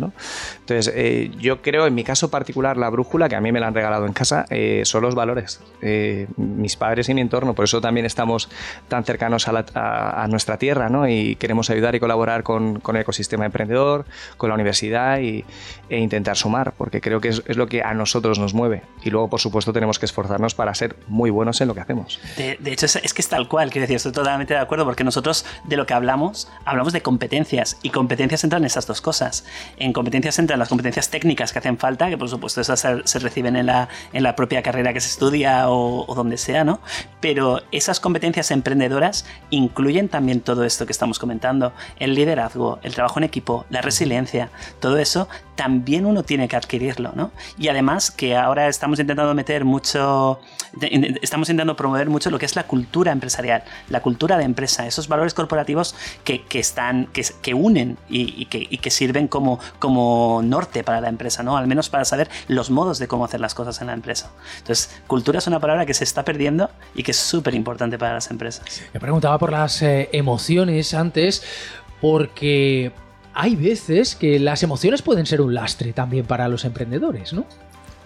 Entonces, 0.60 0.94
eh, 0.96 1.32
yo 1.40 1.62
creo, 1.62 1.86
en 1.88 1.96
mi 1.96 2.04
caso 2.04 2.32
particular, 2.32 2.78
la 2.78 2.90
brújula, 2.90 3.30
que 3.30 3.36
a 3.36 3.42
mí 3.42 3.52
me 3.52 3.60
la 3.60 3.68
han 3.68 3.74
regalado 3.74 4.06
en 4.06 4.14
casa, 4.14 4.46
son 4.84 5.04
los 5.04 5.16
valores. 5.16 5.62
Eh, 5.82 6.28
mis 6.38 6.76
padres 6.76 7.10
y 7.10 7.14
mi 7.14 7.22
entorno, 7.22 7.54
por 7.54 7.66
eso 7.66 7.82
también 7.82 8.06
estamos 8.06 8.50
tan 8.88 9.04
cercanos 9.04 9.48
a, 9.48 10.26
nuestra 10.30 10.58
tierra 10.58 10.90
¿no? 10.90 11.08
y 11.08 11.36
queremos 11.36 11.70
ayudar 11.70 11.96
y 11.96 12.00
colaborar 12.00 12.44
con, 12.44 12.82
el 12.88 12.96
ecosistema 12.96 13.46
emprendedor, 13.46 14.06
con 14.38 14.50
la 14.50 14.56
universidad 14.56 14.79
y, 14.84 15.46
e 15.90 15.98
intentar 15.98 16.38
sumar, 16.38 16.74
porque 16.78 17.02
creo 17.02 17.20
que 17.20 17.30
es, 17.30 17.58
lo 17.58 17.68
que 17.68 17.82
a 17.82 17.94
nosotros 17.94 18.40
nos 18.40 18.54
mueve. 18.54 18.84
Y 19.04 19.10
luego, 19.10 19.30
por 19.30 19.40
supuesto, 19.40 19.74
tenemos 19.74 20.00
que 20.00 20.06
esforzarnos 20.06 20.56
para 20.56 20.74
ser 20.76 20.96
muy 21.08 21.30
buenos 21.30 21.62
en 21.62 21.68
lo 21.68 21.74
que 21.74 21.82
hacemos. 21.82 22.20
De, 22.38 22.58
hecho, 22.66 22.86
es, 22.86 23.14
que 23.14 23.22
es 23.22 23.28
tal 23.28 23.48
cual, 23.48 23.72
quiero 23.72 23.84
decir, 23.84 23.96
estoy 23.96 24.12
totalmente 24.12 24.54
de 24.54 24.60
acuerdo, 24.60 24.86
porque 24.86 25.04
nosotros 25.04 25.46
de 25.64 25.78
lo 25.78 25.86
que 25.86 25.94
hablamos, 25.94 26.50
hablamos 26.66 26.94
de 26.94 27.02
competencias 27.02 27.78
y 27.82 27.90
competencias 27.90 28.44
entran 28.44 28.62
en 28.62 28.68
esas 28.68 28.88
dos 28.88 29.02
cosas. 29.02 29.46
En 29.78 29.94
competencias 29.94 30.38
entran 30.40 30.60
las 30.60 30.70
competencias 30.70 31.10
técnicas 31.10 31.52
que 31.52 31.60
hacen 31.60 31.78
falta, 31.78 32.10
que 32.10 32.18
por 32.18 32.30
supuesto 32.30 32.62
esas 32.62 32.80
se, 32.80 33.20
reciben 33.20 33.56
en 33.56 33.66
la, 33.66 33.90
en 34.14 34.24
la 34.24 34.36
propia 34.36 34.62
carrera 34.62 34.94
que 34.94 35.02
se 35.02 35.10
estudia 35.10 35.70
o, 35.70 36.14
donde 36.16 36.38
sea, 36.38 36.64
¿no? 36.64 36.82
Pero 37.20 37.62
esas 37.72 38.00
competencias 38.00 38.52
emprendedoras 38.52 39.26
incluyen 39.50 40.10
también 40.10 40.42
todo 40.42 40.64
esto 40.64 40.86
que 40.86 40.92
estamos 40.92 41.20
comentando, 41.20 41.74
el 41.98 42.14
liderazgo, 42.14 42.80
el 42.84 42.94
trabajo 42.94 43.20
en 43.20 43.24
equipo, 43.24 43.66
la 43.70 43.82
resiliencia, 43.82 44.50
todo 44.80 44.98
eso 44.98 45.28
también 45.60 46.06
uno 46.06 46.24
tiene 46.24 46.48
que 46.48 46.56
adquirirlo, 46.56 47.12
¿no? 47.16 47.32
Y 47.58 47.68
además 47.68 48.12
que 48.12 48.38
ahora 48.38 48.70
estamos 48.70 48.98
intentando 48.98 49.34
meter 49.34 49.66
mucho, 49.66 50.40
estamos 51.22 51.50
intentando 51.50 51.76
promover 51.76 52.10
mucho 52.10 52.30
lo 52.30 52.40
que 52.40 52.46
es 52.46 52.56
la 52.56 52.64
cultura 52.64 53.12
empresarial, 53.12 53.64
la 53.90 54.02
cultura 54.02 54.38
de 54.38 54.46
empresa, 54.46 54.88
esos 54.88 55.10
valores 55.10 55.34
corporativos 55.34 55.96
que, 56.24 56.46
están, 56.54 57.08
que, 57.08 57.26
que 57.42 57.54
unen 57.54 57.98
y, 58.08 58.46
que, 58.46 58.66
y, 58.70 58.78
que, 58.78 58.90
sirven 58.90 59.28
como, 59.28 59.60
como 59.80 60.40
norte 60.46 60.82
para 60.82 61.02
la 61.02 61.10
empresa, 61.10 61.44
¿no? 61.44 61.58
Al 61.58 61.68
menos 61.68 61.90
para 61.90 62.06
saber 62.06 62.30
los 62.48 62.70
modos 62.70 62.98
de 62.98 63.10
cómo 63.10 63.26
hacer 63.26 63.42
las 63.42 63.54
cosas 63.54 63.82
en 63.82 63.88
la 63.88 63.94
empresa. 63.94 64.32
Entonces, 64.60 65.02
cultura 65.08 65.40
es 65.40 65.48
una 65.48 65.60
palabra 65.60 65.86
que 65.86 65.94
se 65.94 66.06
está 66.06 66.24
perdiendo 66.24 66.70
y 66.96 67.04
que 67.04 67.12
es 67.12 67.18
súper 67.18 67.54
importante 67.54 67.98
para 67.98 68.14
las 68.14 68.32
empresas. 68.32 68.82
Me 68.94 69.02
preguntaba 69.02 69.38
por 69.38 69.52
las 69.52 69.82
eh, 69.82 70.08
emociones 70.14 70.94
antes, 70.94 71.44
porque 72.00 72.94
hay 73.40 73.56
veces 73.56 74.16
que 74.16 74.38
las 74.38 74.64
emociones 74.64 75.02
pueden 75.02 75.26
ser 75.26 75.40
un 75.40 75.54
lastre 75.54 75.94
también 75.94 76.26
para 76.26 76.50
los 76.50 76.66
emprendedores, 76.66 77.32
¿no? 77.32 77.46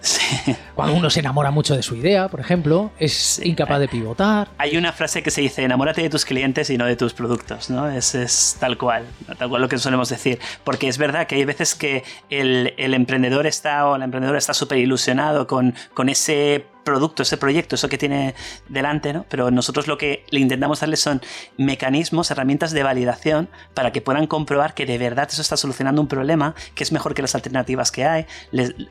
Sí. 0.00 0.54
Cuando 0.74 0.94
uno 0.94 1.10
se 1.10 1.20
enamora 1.20 1.50
mucho 1.50 1.74
de 1.74 1.82
su 1.82 1.96
idea, 1.96 2.28
por 2.28 2.38
ejemplo, 2.38 2.92
es 3.00 3.40
incapaz 3.42 3.80
de 3.80 3.88
pivotar. 3.88 4.48
Hay 4.58 4.76
una 4.76 4.92
frase 4.92 5.24
que 5.24 5.32
se 5.32 5.40
dice, 5.40 5.64
enamórate 5.64 6.02
de 6.02 6.10
tus 6.10 6.24
clientes 6.24 6.70
y 6.70 6.76
no 6.76 6.84
de 6.84 6.94
tus 6.94 7.14
productos, 7.14 7.68
¿no? 7.68 7.90
Es, 7.90 8.14
es 8.14 8.56
tal 8.60 8.78
cual, 8.78 9.06
tal 9.38 9.48
cual 9.48 9.62
lo 9.62 9.68
que 9.68 9.78
solemos 9.78 10.08
decir. 10.08 10.38
Porque 10.62 10.86
es 10.88 10.98
verdad 10.98 11.26
que 11.26 11.36
hay 11.36 11.44
veces 11.44 11.74
que 11.74 12.04
el, 12.30 12.74
el 12.76 12.94
emprendedor 12.94 13.46
está 13.46 13.88
o 13.88 13.98
la 13.98 14.04
emprendedora 14.04 14.38
está 14.38 14.54
súper 14.54 14.78
ilusionado 14.78 15.46
con, 15.46 15.74
con 15.94 16.08
ese 16.10 16.66
producto, 16.84 17.22
ese 17.22 17.36
proyecto, 17.36 17.74
eso 17.74 17.88
que 17.88 17.98
tiene 17.98 18.34
delante, 18.68 19.12
¿no? 19.12 19.24
Pero 19.28 19.50
nosotros 19.50 19.88
lo 19.88 19.98
que 19.98 20.24
le 20.30 20.40
intentamos 20.40 20.80
darles 20.80 21.00
son 21.00 21.20
mecanismos, 21.56 22.30
herramientas 22.30 22.72
de 22.72 22.82
validación 22.82 23.48
para 23.74 23.92
que 23.92 24.00
puedan 24.00 24.26
comprobar 24.26 24.74
que 24.74 24.86
de 24.86 24.98
verdad 24.98 25.28
eso 25.30 25.42
está 25.42 25.56
solucionando 25.56 26.00
un 26.00 26.08
problema, 26.08 26.54
que 26.74 26.84
es 26.84 26.92
mejor 26.92 27.14
que 27.14 27.22
las 27.22 27.34
alternativas 27.34 27.90
que 27.90 28.04
hay. 28.04 28.26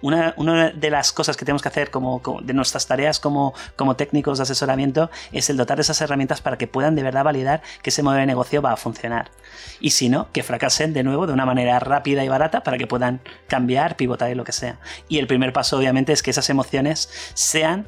una, 0.01 0.33
de 0.71 0.89
las 0.89 1.11
cosas 1.11 1.37
que 1.37 1.45
tenemos 1.45 1.61
que 1.61 1.69
hacer 1.69 1.91
como, 1.91 2.21
de 2.43 2.53
nuestras 2.53 2.87
tareas 2.87 3.19
como, 3.19 3.53
como 3.75 3.95
técnicos 3.95 4.39
de 4.39 4.43
asesoramiento 4.43 5.09
es 5.31 5.49
el 5.49 5.57
dotar 5.57 5.79
esas 5.79 6.01
herramientas 6.01 6.41
para 6.41 6.57
que 6.57 6.67
puedan 6.67 6.95
de 6.95 7.03
verdad 7.03 7.23
validar 7.23 7.61
que 7.81 7.89
ese 7.89 8.03
modelo 8.03 8.21
de 8.21 8.27
negocio 8.27 8.61
va 8.61 8.73
a 8.73 8.77
funcionar. 8.77 9.31
Y 9.79 9.91
si 9.91 10.09
no, 10.09 10.31
que 10.31 10.43
fracasen 10.43 10.93
de 10.93 11.03
nuevo 11.03 11.27
de 11.27 11.33
una 11.33 11.45
manera 11.45 11.79
rápida 11.79 12.23
y 12.23 12.27
barata 12.27 12.63
para 12.63 12.77
que 12.77 12.87
puedan 12.87 13.21
cambiar, 13.47 13.95
pivotar 13.95 14.31
y 14.31 14.35
lo 14.35 14.43
que 14.43 14.51
sea. 14.51 14.79
Y 15.07 15.19
el 15.19 15.27
primer 15.27 15.53
paso 15.53 15.77
obviamente 15.77 16.13
es 16.13 16.23
que 16.23 16.31
esas 16.31 16.49
emociones 16.49 17.09
sean 17.33 17.82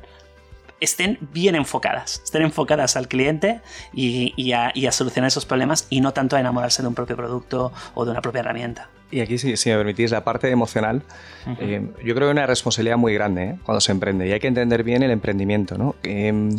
estén 0.80 1.18
bien 1.34 1.56
enfocadas, 1.56 2.22
estén 2.24 2.42
enfocadas 2.42 2.96
al 2.96 3.08
cliente 3.08 3.62
y, 3.94 4.52
a, 4.52 4.72
solucionar 4.92 5.28
esos 5.28 5.46
problemas 5.46 5.88
y 5.90 6.02
no 6.02 6.14
tanto 6.14 6.36
a 6.36 6.40
enamorarse 6.40 6.82
de 6.82 6.88
un 6.88 6.96
propio 6.96 7.16
producto 7.16 7.72
o 7.94 8.06
de 8.06 8.12
una 8.12 8.22
propia 8.22 8.40
herramienta. 8.40 8.90
Y 9.12 9.20
aquí, 9.22 9.38
si, 9.38 9.70
me 9.70 9.78
permitís, 9.78 10.12
la 10.12 10.24
parte 10.24 10.50
emocional, 10.50 11.04
eh, 11.60 11.82
yo 12.04 12.16
creo 12.16 12.16
que 12.16 12.26
hay 12.26 12.32
una 12.32 12.48
responsabilidad 12.48 12.98
muy 12.98 13.14
grande 13.14 13.44
¿eh? 13.44 13.56
cuando 13.64 13.80
se 13.80 13.92
emprende 13.92 14.28
y 14.28 14.32
hay 14.32 14.40
que 14.40 14.48
entender 14.48 14.84
bien 14.84 15.04
el 15.04 15.12
emprendimiento. 15.12 15.78
¿no? 15.78 15.96
Em, 16.04 16.58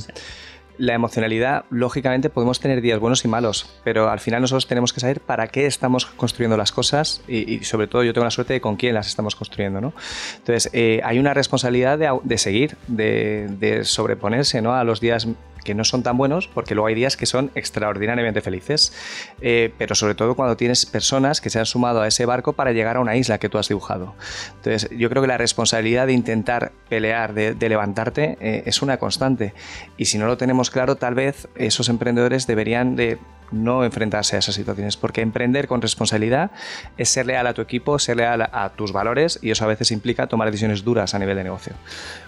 la 0.78 0.94
emocionalidad, 0.94 1.64
lógicamente, 1.70 2.30
podemos 2.30 2.60
tener 2.60 2.80
días 2.80 2.98
buenos 2.98 3.24
y 3.24 3.28
malos, 3.28 3.78
pero 3.84 4.10
al 4.10 4.20
final 4.20 4.40
nosotros 4.40 4.66
tenemos 4.66 4.92
que 4.92 5.00
saber 5.00 5.20
para 5.20 5.48
qué 5.48 5.66
estamos 5.66 6.06
construyendo 6.06 6.56
las 6.56 6.72
cosas 6.72 7.22
y, 7.28 7.64
sobre 7.64 7.86
todo 7.86 8.04
yo 8.04 8.12
tengo 8.12 8.24
la 8.24 8.30
suerte 8.30 8.54
de 8.54 8.60
con 8.60 8.76
quién 8.76 8.94
las 8.94 9.08
estamos 9.08 9.34
construyendo. 9.34 9.80
¿no? 9.80 9.92
Entonces, 10.38 10.70
eh, 10.72 11.00
hay 11.04 11.18
una 11.18 11.34
responsabilidad 11.34 11.98
de, 11.98 12.38
seguir, 12.38 12.76
de, 12.86 13.80
sobreponerse 13.84 14.62
¿no? 14.62 14.74
a 14.74 14.84
los 14.84 15.00
días 15.00 15.26
que 15.66 15.74
no 15.74 15.84
son 15.84 16.04
tan 16.04 16.16
buenos, 16.16 16.46
porque 16.46 16.76
luego 16.76 16.86
hay 16.86 16.94
días 16.94 17.16
que 17.16 17.26
son 17.26 17.50
extraordinariamente 17.56 18.40
felices, 18.40 18.92
eh, 19.40 19.74
pero 19.76 19.96
sobre 19.96 20.14
todo 20.14 20.36
cuando 20.36 20.56
tienes 20.56 20.86
personas 20.86 21.40
que 21.40 21.50
se 21.50 21.58
han 21.58 21.66
sumado 21.66 22.02
a 22.02 22.06
ese 22.06 22.24
barco 22.24 22.52
para 22.52 22.70
llegar 22.70 22.96
a 22.96 23.00
una 23.00 23.16
isla 23.16 23.38
que 23.38 23.48
tú 23.48 23.58
has 23.58 23.68
dibujado. 23.68 24.14
Entonces, 24.54 24.88
yo 24.96 25.10
creo 25.10 25.22
que 25.22 25.28
la 25.28 25.38
responsabilidad 25.38 26.06
de 26.06 26.12
intentar 26.12 26.70
pelear, 26.88 27.34
de, 27.34 27.68
levantarte, 27.68 28.38
eh, 28.40 28.62
es 28.64 28.80
una 28.80 28.98
constante. 28.98 29.54
Y 29.96 30.04
si 30.04 30.18
no 30.18 30.26
lo 30.26 30.36
tenemos 30.36 30.70
claro, 30.70 30.94
tal 30.94 31.14
vez 31.14 31.48
esos 31.56 31.88
emprendedores 31.88 32.46
deberían 32.46 32.94
de 32.94 33.18
no 33.50 33.84
enfrentarse 33.84 34.36
a 34.36 34.38
esas 34.38 34.54
situaciones, 34.54 34.96
porque 34.96 35.20
emprender 35.20 35.66
con 35.66 35.82
responsabilidad 35.82 36.52
es 36.96 37.08
ser 37.08 37.26
leal 37.26 37.46
a 37.48 37.54
tu 37.54 37.62
equipo, 37.62 37.98
ser 37.98 38.18
leal 38.18 38.48
a 38.52 38.70
tus 38.76 38.92
valores 38.92 39.40
y 39.42 39.50
eso 39.50 39.64
a 39.64 39.68
veces 39.68 39.90
implica 39.90 40.28
tomar 40.28 40.48
decisiones 40.48 40.84
duras 40.84 41.14
a 41.14 41.18
nivel 41.18 41.36
de 41.36 41.44
negocio. 41.44 41.74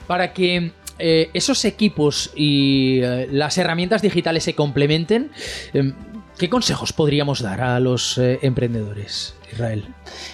Para 0.07 0.33
que 0.33 0.73
eh, 0.99 1.31
esos 1.35 1.65
equipos 1.65 2.33
y 2.35 3.01
eh, 3.03 3.29
las 3.31 3.59
herramientas 3.59 4.03
digitales 4.03 4.45
se 4.45 4.55
complementen, 4.55 5.31
em, 5.73 5.95
¿qué 6.39 6.49
consejos 6.49 6.93
podríamos 6.93 7.41
dar 7.41 7.61
a 7.61 7.79
los 7.81 8.19
eh, 8.19 8.39
emprendedores, 8.43 9.35
Israel? 9.53 9.85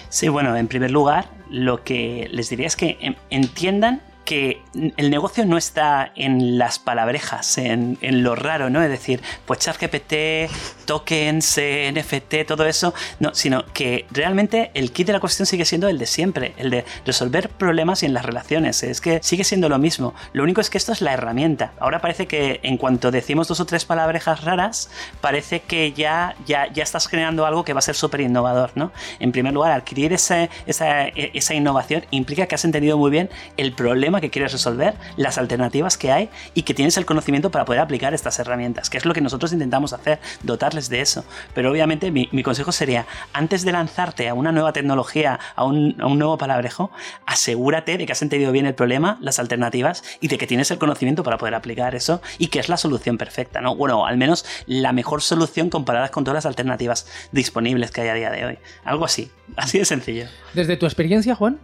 Sí, 0.09 0.27
bueno, 0.27 0.55
en 0.55 0.67
primer 0.67 0.91
lugar, 0.91 1.29
lo 1.49 1.83
que 1.83 2.27
les 2.31 2.49
diría 2.49 2.67
es 2.67 2.75
que 2.75 2.97
em, 2.99 3.15
entiendan 3.29 4.01
que 4.25 4.61
el 4.97 5.11
negocio 5.11 5.45
no 5.45 5.57
está 5.57 6.11
en 6.15 6.57
las 6.57 6.79
palabrejas, 6.79 7.57
en, 7.57 7.97
lo 8.01 8.35
raro, 8.35 8.69
¿no? 8.69 8.81
Es 8.81 8.89
decir, 8.89 9.21
pues 9.45 9.59
ChatGPT, 9.59 10.51
tokens, 10.85 11.59
NFT, 11.93 12.45
todo 12.47 12.65
eso, 12.65 12.93
no, 13.19 13.33
sino 13.35 13.65
que 13.73 14.05
realmente 14.11 14.71
el 14.73 14.91
kit 14.91 15.07
de 15.07 15.13
la 15.13 15.19
cuestión 15.19 15.45
sigue 15.45 15.63
siendo 15.63 15.87
el 15.87 15.99
de 15.99 16.07
siempre, 16.07 16.53
el 16.57 16.71
de 16.71 16.85
resolver 17.05 17.49
problemas 17.49 18.03
en 18.03 18.13
las 18.13 18.25
relaciones. 18.25 18.83
Es 18.83 18.99
que 18.99 19.19
sigue 19.21 19.43
siendo 19.43 19.69
lo 19.69 19.77
mismo. 19.77 20.15
Lo 20.33 20.43
único 20.43 20.59
es 20.59 20.69
que 20.69 20.79
esto 20.79 20.91
es 20.91 21.01
la 21.01 21.13
herramienta. 21.13 21.73
Ahora 21.79 22.01
parece 22.01 22.27
que 22.27 22.59
en 22.63 22.77
cuanto 22.77 23.11
decimos 23.11 23.47
dos 23.47 23.59
o 23.59 23.65
tres 23.65 23.85
palabrejas 23.85 24.43
raras, 24.43 24.89
parece 25.21 25.59
que 25.61 25.93
ya, 25.93 26.35
ya, 26.47 26.71
ya 26.73 26.83
estás 26.83 27.07
generando 27.07 27.45
algo 27.45 27.63
que 27.63 27.73
va 27.73 27.79
a 27.79 27.83
ser 27.83 27.95
súper 27.95 28.21
innovador, 28.21 28.71
¿no? 28.73 28.91
En 29.19 29.31
primer 29.31 29.53
lugar, 29.53 29.71
adquirir 29.71 30.13
esa, 30.13 30.45
esa 30.65 31.53
innovación 31.53 32.05
implica 32.09 32.47
que 32.47 32.55
has 32.55 32.65
entendido 32.65 32.97
muy 32.97 33.11
bien 33.11 33.29
el 33.57 33.71
problema 33.71 34.14
problema 34.15 34.21
que 34.21 34.29
quieres 34.29 34.51
resolver, 34.51 34.95
las 35.17 35.37
alternativas 35.37 35.97
que 35.97 36.11
hay 36.11 36.29
y 36.53 36.63
que 36.63 36.73
tienes 36.73 36.97
el 36.97 37.05
conocimiento 37.05 37.51
para 37.51 37.65
poder 37.65 37.81
aplicar 37.81 38.13
estas 38.13 38.39
herramientas, 38.39 38.89
que 38.89 38.97
es 38.97 39.05
lo 39.05 39.13
que 39.13 39.21
nosotros 39.21 39.51
intentamos 39.53 39.93
hacer, 39.93 40.19
dotarles 40.43 40.89
de 40.89 41.01
eso. 41.01 41.25
Pero 41.53 41.71
obviamente 41.71 42.11
mi, 42.11 42.43
consejo 42.43 42.71
sería, 42.71 43.05
antes 43.33 43.65
de 43.65 43.71
lanzarte 43.71 44.29
a 44.29 44.33
una 44.33 44.51
nueva 44.51 44.71
tecnología, 44.71 45.39
a 45.55 45.63
un, 45.63 45.95
a 45.99 46.07
un 46.07 46.19
nuevo 46.19 46.37
palabrejo, 46.37 46.91
asegúrate 47.25 47.97
de 47.97 48.05
que 48.05 48.11
has 48.11 48.21
entendido 48.21 48.51
bien 48.51 48.65
el 48.65 48.75
problema, 48.75 49.17
las 49.21 49.39
alternativas 49.39 50.03
y 50.21 50.27
de 50.27 50.37
que 50.37 50.47
tienes 50.47 50.69
el 50.71 50.77
conocimiento 50.77 51.23
para 51.23 51.37
poder 51.37 51.55
aplicar 51.55 51.95
eso 51.95 52.21
y 52.37 52.47
que 52.47 52.59
es 52.59 52.69
la 52.69 52.77
solución 52.77 53.17
perfecta, 53.17 53.61
¿no? 53.61 53.75
Bueno, 53.75 54.05
al 54.05 54.17
menos 54.17 54.45
la 54.67 54.91
mejor 54.91 55.21
solución 55.21 55.69
comparada 55.69 56.09
con 56.09 56.23
todas 56.23 56.35
las 56.35 56.45
alternativas 56.45 57.07
disponibles 57.31 57.91
que 57.91 58.01
hay 58.01 58.09
a 58.09 58.13
día 58.13 58.31
de 58.31 58.45
hoy. 58.45 58.57
Algo 58.83 59.05
así, 59.05 59.31
así 59.55 59.79
de 59.79 59.85
sencillo. 59.85 60.25
Desde 60.53 60.77
tu 60.77 60.85
experiencia, 60.85 61.35
Juan. 61.35 61.59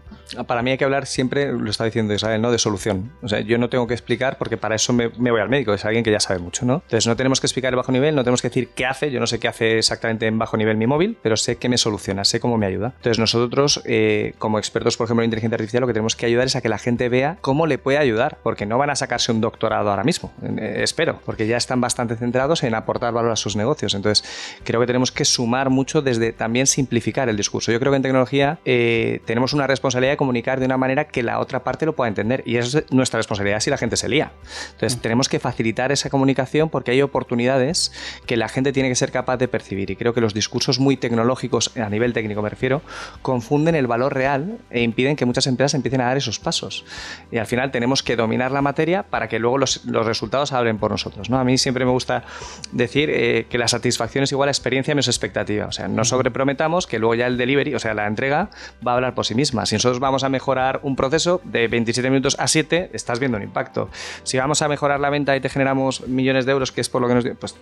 Para 0.48 0.62
mí 0.62 0.72
hay 0.72 0.78
que 0.78 0.86
hablar 0.86 1.06
siempre, 1.06 1.52
lo 1.52 1.70
está 1.70 1.84
diciendo 1.86 2.14
¿no? 2.42 2.52
De 2.52 2.58
solución. 2.58 3.12
O 3.22 3.28
sea, 3.28 3.40
yo 3.42 3.58
no 3.58 3.70
tengo 3.70 3.88
que 3.88 3.94
explicar 3.94 4.38
porque 4.38 4.58
para 4.58 4.76
eso 4.76 4.94
me, 4.94 5.08
voy 5.08 5.40
al 5.40 5.50
médico, 5.50 5.74
es 5.74 5.86
alguien 5.86 6.04
que 6.04 6.12
ya 6.12 6.20
sabe 6.20 6.40
mucho, 6.40 6.66
¿no? 6.66 6.76
Entonces 6.86 7.08
no 7.08 7.16
tenemos 7.16 7.40
que 7.40 7.48
explicar 7.48 7.72
el 7.74 7.78
bajo 7.78 7.92
nivel, 7.92 8.16
no 8.16 8.24
tenemos 8.24 8.42
que 8.42 8.50
decir 8.50 8.70
qué 8.76 8.86
hace, 8.86 9.12
yo 9.12 9.20
no 9.20 9.28
sé 9.28 9.40
qué 9.40 9.48
hace 9.48 9.78
exactamente 9.78 10.28
en 10.28 10.38
bajo 10.38 10.58
nivel 10.58 10.78
mi 10.78 10.88
móvil, 10.88 11.18
pero 11.22 11.38
sé 11.38 11.58
que 11.58 11.70
me 11.70 11.78
soluciona, 11.78 12.26
sé 12.26 12.40
cómo 12.40 12.58
me 12.58 12.66
ayuda. 12.66 12.94
Entonces 12.98 13.20
nosotros, 13.20 13.82
eh, 13.86 14.34
como 14.38 14.58
expertos, 14.58 14.98
por 14.98 15.06
ejemplo, 15.06 15.24
en 15.24 15.28
inteligencia 15.28 15.56
artificial, 15.56 15.82
lo 15.82 15.88
que 15.88 15.94
tenemos 15.94 16.16
que 16.16 16.26
ayudar 16.26 16.48
es 16.48 16.56
a 16.56 16.62
que 16.62 16.70
la 16.70 16.78
gente 16.78 17.10
vea 17.10 17.38
cómo 17.42 17.68
le 17.68 17.78
puede 17.78 17.98
ayudar, 17.98 18.38
porque 18.44 18.66
no 18.66 18.78
van 18.78 18.90
a 18.90 18.96
sacarse 18.96 19.32
un 19.32 19.42
doctorado 19.42 19.90
ahora 19.90 20.04
mismo, 20.04 20.32
eh, 20.44 20.80
espero, 20.84 21.20
porque 21.26 21.48
ya 21.48 21.58
están 21.58 21.82
bastante 21.82 22.16
centrados 22.16 22.64
en 22.64 22.74
aportar 22.74 23.14
valor 23.14 23.32
a 23.32 23.36
sus 23.36 23.56
negocios. 23.56 23.94
Entonces 23.94 24.24
creo 24.64 24.80
que 24.80 24.88
tenemos 24.88 25.12
que 25.12 25.26
sumar 25.26 25.70
mucho 25.70 26.02
desde 26.02 26.32
también 26.32 26.68
simplificar 26.68 27.30
el 27.30 27.38
discurso. 27.38 27.72
Yo 27.72 27.80
creo 27.80 27.92
que 27.92 27.98
en 27.98 28.02
tecnología 28.02 28.60
eh, 28.66 29.22
tenemos 29.26 29.54
una 29.54 29.68
responsabilidad 29.68 30.14
de 30.14 30.18
comunicar 30.18 30.60
de 30.60 30.66
una 30.66 30.78
manera 30.78 31.06
que 31.06 31.24
la 31.24 31.40
otra 31.40 31.64
parte 31.64 31.86
lo 31.86 31.96
pueda 31.96 32.08
entender 32.08 32.31
y 32.46 32.58
es 32.58 32.84
nuestra 32.92 33.18
responsabilidad 33.18 33.60
si 33.60 33.70
la 33.70 33.78
gente 33.78 33.98
se 33.98 34.10
lía. 34.10 34.32
Entonces 34.72 34.98
mm. 34.98 35.02
tenemos 35.02 35.30
que 35.30 35.40
facilitar 35.40 35.92
esa 35.92 36.10
comunicación 36.10 36.70
porque 36.70 36.92
hay 36.92 37.02
oportunidades 37.02 37.92
que 38.26 38.38
la 38.38 38.48
gente 38.50 38.72
tiene 38.72 38.90
que 38.90 38.96
ser 38.96 39.12
capaz 39.12 39.38
de 39.38 39.48
percibir 39.48 39.92
y 39.92 39.96
creo 39.96 40.14
que 40.14 40.22
los 40.22 40.34
discursos 40.34 40.80
muy 40.80 40.98
tecnológicos 40.98 41.76
a 41.78 41.90
nivel 41.90 42.14
técnico 42.14 42.42
me 42.42 42.50
refiero 42.50 42.82
confunden 43.22 43.76
el 43.76 43.88
valor 43.88 44.14
real 44.14 44.60
e 44.70 44.82
impiden 44.82 45.16
que 45.16 45.26
muchas 45.26 45.48
empresas 45.48 45.74
empiecen 45.74 46.02
a 46.02 46.06
dar 46.06 46.18
esos 46.18 46.40
pasos 46.40 46.86
y 47.32 47.38
al 47.38 47.46
final 47.46 47.72
tenemos 47.72 48.04
que 48.04 48.16
dominar 48.16 48.52
la 48.52 48.62
materia 48.62 49.04
para 49.04 49.28
que 49.28 49.40
luego 49.40 49.58
los, 49.58 49.82
resultados 49.86 50.52
hablen 50.54 50.78
por 50.78 50.92
nosotros. 50.92 51.30
¿no? 51.30 51.40
A 51.40 51.44
mí 51.44 51.58
siempre 51.58 51.86
me 51.86 51.92
gusta 51.92 52.24
decir 52.72 53.10
eh, 53.10 53.48
que 53.50 53.58
la 53.58 53.68
satisfacción 53.68 54.24
es 54.24 54.32
igual 54.32 54.50
a 54.50 54.52
experiencia 54.52 54.94
menos 54.94 55.08
expectativa. 55.08 55.66
O 55.66 55.72
sea, 55.72 55.88
no 55.88 56.04
sobreprometamos 56.06 56.88
que 56.88 57.00
luego 57.00 57.16
ya 57.16 57.28
el 57.28 57.38
delivery, 57.38 57.76
o 57.76 57.80
sea, 57.80 57.94
la 57.94 58.08
entrega, 58.08 58.50
va 58.86 58.94
a 58.94 58.96
hablar 58.96 59.16
por 59.16 59.26
sí 59.26 59.36
misma. 59.36 59.66
Si 59.66 59.76
nosotros 59.76 60.00
vamos 60.00 60.24
a 60.24 60.30
mejorar 60.30 60.80
un 60.84 60.96
proceso 60.96 61.42
de 61.44 61.68
27 61.68 62.10
minutos 62.10 62.21
a 62.40 62.48
7, 62.48 62.92
estás 62.94 63.20
viendo 63.20 63.38
un 63.38 63.44
impacto. 63.44 63.90
Si 64.24 64.38
vamos 64.38 64.62
a 64.62 64.68
mejorar 64.68 65.00
la 65.00 65.10
venta 65.10 65.36
y 65.36 65.42
te 65.42 65.50
generamos 65.50 66.08
millones 66.08 66.46
de 66.46 66.52
euros, 66.52 66.72
que 66.72 66.82
es 66.82 66.90
por 66.90 67.02
lo 67.02 67.08
que 67.08 67.16
nos... 67.16 67.26
Pues 67.40 67.56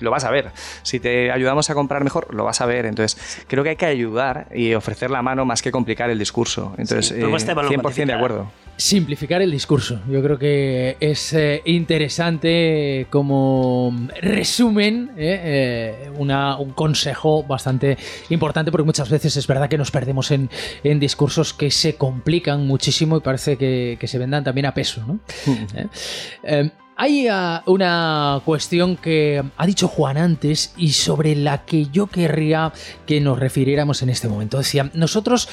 lo 0.00 0.10
vas 0.10 0.24
a 0.24 0.30
ver. 0.30 0.50
Si 0.82 1.00
te 1.00 1.30
ayudamos 1.32 1.70
a 1.70 1.74
comprar 1.74 2.04
mejor, 2.04 2.32
lo 2.34 2.44
vas 2.44 2.60
a 2.60 2.66
ver. 2.66 2.86
Entonces, 2.86 3.44
creo 3.48 3.64
que 3.64 3.70
hay 3.70 3.76
que 3.76 3.86
ayudar 3.86 4.46
y 4.54 4.74
ofrecer 4.74 5.10
la 5.10 5.22
mano 5.22 5.44
más 5.44 5.62
que 5.62 5.72
complicar 5.72 6.10
el 6.10 6.18
discurso. 6.18 6.74
Entonces, 6.78 7.16
100% 7.16 8.02
eh, 8.02 8.06
de 8.06 8.12
acuerdo 8.12 8.50
simplificar 8.80 9.42
el 9.42 9.50
discurso. 9.50 10.00
Yo 10.08 10.22
creo 10.22 10.38
que 10.38 10.96
es 11.00 11.32
eh, 11.34 11.62
interesante 11.66 13.06
como 13.10 13.94
resumen, 14.20 15.10
eh, 15.16 16.06
eh, 16.06 16.10
un 16.16 16.72
consejo 16.72 17.42
bastante 17.42 17.98
importante, 18.30 18.70
porque 18.70 18.84
muchas 18.84 19.10
veces 19.10 19.36
es 19.36 19.46
verdad 19.46 19.68
que 19.68 19.78
nos 19.78 19.90
perdemos 19.90 20.30
en, 20.30 20.48
discursos 20.82 21.52
que 21.52 21.70
se 21.70 21.94
complican 21.96 22.66
muchísimo 22.66 23.16
y 23.16 23.20
parece 23.20 23.56
que, 23.56 23.98
se 24.02 24.18
vendan 24.18 24.42
también 24.42 24.66
a 24.66 24.74
peso. 24.74 25.02
hay 26.96 27.28
ah, 27.28 27.62
una 27.66 28.40
cuestión 28.44 28.96
que 28.96 29.42
ha 29.56 29.66
dicho 29.66 29.88
Juan 29.88 30.16
antes 30.16 30.74
y 30.76 30.92
sobre 30.92 31.36
la 31.36 31.64
que 31.64 31.86
yo 31.86 32.06
querría 32.08 32.72
que 33.06 33.20
nos 33.20 33.38
refiriéramos 33.38 34.02
en 34.02 34.10
este 34.10 34.28
momento. 34.28 34.58
Decía, 34.58 34.90
nosotros 34.94 35.48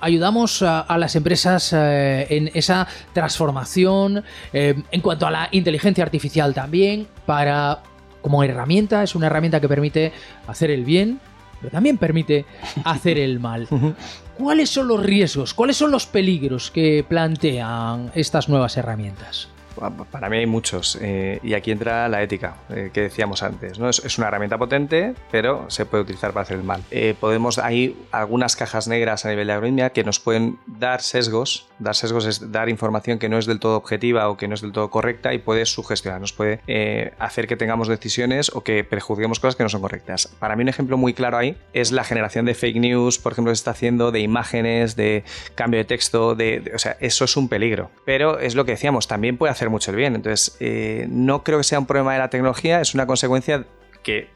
ayudamos 0.00 0.62
a, 0.62 0.96
las 0.98 1.16
empresas 1.16 1.72
eh, 1.72 2.26
en 2.30 2.50
esa 2.54 2.86
transformación, 3.12 4.24
eh, 4.52 4.82
en 4.90 5.00
cuanto 5.00 5.26
a 5.26 5.30
la 5.30 5.48
inteligencia 5.52 6.04
artificial 6.04 6.54
también, 6.54 7.06
para 7.26 7.82
como 8.22 8.42
herramienta, 8.44 9.02
es 9.02 9.14
una 9.14 9.26
herramienta 9.26 9.60
que 9.60 9.68
permite 9.68 10.12
hacer 10.46 10.70
el 10.70 10.84
bien, 10.84 11.20
pero 11.60 11.70
también 11.70 11.98
permite 11.98 12.44
hacer 12.84 13.18
el 13.18 13.40
mal. 13.40 13.68
¿Cuáles 14.36 14.70
son 14.70 14.88
los 14.88 15.02
riesgos? 15.02 15.54
¿Cuáles 15.54 15.76
son 15.76 15.90
los 15.90 16.06
peligros 16.06 16.70
que 16.70 17.04
plantean 17.06 18.10
estas 18.14 18.48
nuevas 18.48 18.76
herramientas? 18.76 19.48
Para 20.10 20.28
mí 20.28 20.38
hay 20.38 20.46
muchos. 20.46 20.98
Eh, 21.00 21.40
y 21.42 21.54
aquí 21.54 21.70
entra 21.70 22.08
la 22.08 22.22
ética, 22.22 22.56
eh, 22.70 22.90
que 22.92 23.02
decíamos 23.02 23.42
antes. 23.42 23.78
¿no? 23.78 23.88
Es, 23.88 24.18
una 24.18 24.28
herramienta 24.28 24.58
potente, 24.58 25.14
pero 25.30 25.70
se 25.70 25.86
puede 25.86 26.02
utilizar 26.02 26.32
para 26.32 26.42
hacer 26.42 26.58
el 26.58 26.64
mal. 26.64 26.82
Eh, 26.90 27.14
podemos, 27.18 27.58
hay 27.58 27.96
algunas 28.10 28.56
cajas 28.56 28.88
negras 28.88 29.24
a 29.24 29.30
nivel 29.30 29.46
de 29.46 29.52
algoritmia 29.54 29.90
que 29.90 30.04
nos 30.04 30.20
pueden 30.20 30.58
dar 30.66 31.00
sesgos. 31.00 31.68
Dar 31.78 31.94
sesgos 31.94 32.26
es 32.26 32.52
dar 32.52 32.68
información 32.68 33.18
que 33.18 33.28
no 33.28 33.38
es 33.38 33.46
del 33.46 33.60
todo 33.60 33.76
objetiva 33.76 34.28
o 34.28 34.36
que 34.36 34.48
no 34.48 34.54
es 34.54 34.60
del 34.60 34.72
todo 34.72 34.90
correcta 34.90 35.32
y 35.32 35.38
puede 35.38 35.64
sugestionar, 35.64 36.20
nos 36.20 36.32
puede 36.32 36.60
hacer 37.18 37.46
que 37.46 37.56
tengamos 37.56 37.88
decisiones 37.88 38.50
o 38.54 38.62
que 38.62 38.84
prejuzguemos 38.84 39.40
cosas 39.40 39.56
que 39.56 39.62
no 39.62 39.68
son 39.68 39.80
correctas. 39.80 40.26
Para 40.38 40.56
mí 40.56 40.62
un 40.62 40.68
ejemplo 40.68 40.96
muy 40.96 41.14
claro 41.14 41.38
ahí 41.38 41.56
es 41.72 41.92
la 41.92 42.04
generación 42.04 42.44
de 42.44 42.54
fake 42.54 42.76
news, 42.76 43.18
por 43.18 43.32
ejemplo, 43.32 43.52
que 43.52 43.56
se 43.56 43.60
está 43.60 43.70
haciendo 43.70 44.12
de 44.12 44.20
imágenes, 44.20 44.96
de 44.96 45.24
cambio 45.54 45.78
de 45.78 45.84
texto, 45.84 46.34
de, 46.34 46.72
o 46.74 46.78
sea, 46.78 46.96
eso 47.00 47.24
es 47.24 47.36
un 47.36 47.48
peligro. 47.48 47.90
Pero 48.04 48.38
es 48.38 48.54
lo 48.54 48.64
que 48.64 48.72
decíamos, 48.72 49.08
también 49.08 49.36
puede 49.36 49.52
hacer 49.52 49.59
mucho 49.68 49.90
el 49.90 49.96
bien. 49.96 50.14
Entonces, 50.14 50.56
eh, 50.60 51.06
no 51.10 51.44
creo 51.44 51.58
que 51.58 51.64
sea 51.64 51.78
un 51.78 51.86
problema 51.86 52.12
de 52.12 52.18
la 52.20 52.30
tecnología, 52.30 52.80
es 52.80 52.94
una 52.94 53.06
consecuencia 53.06 53.66
que, 54.02 54.30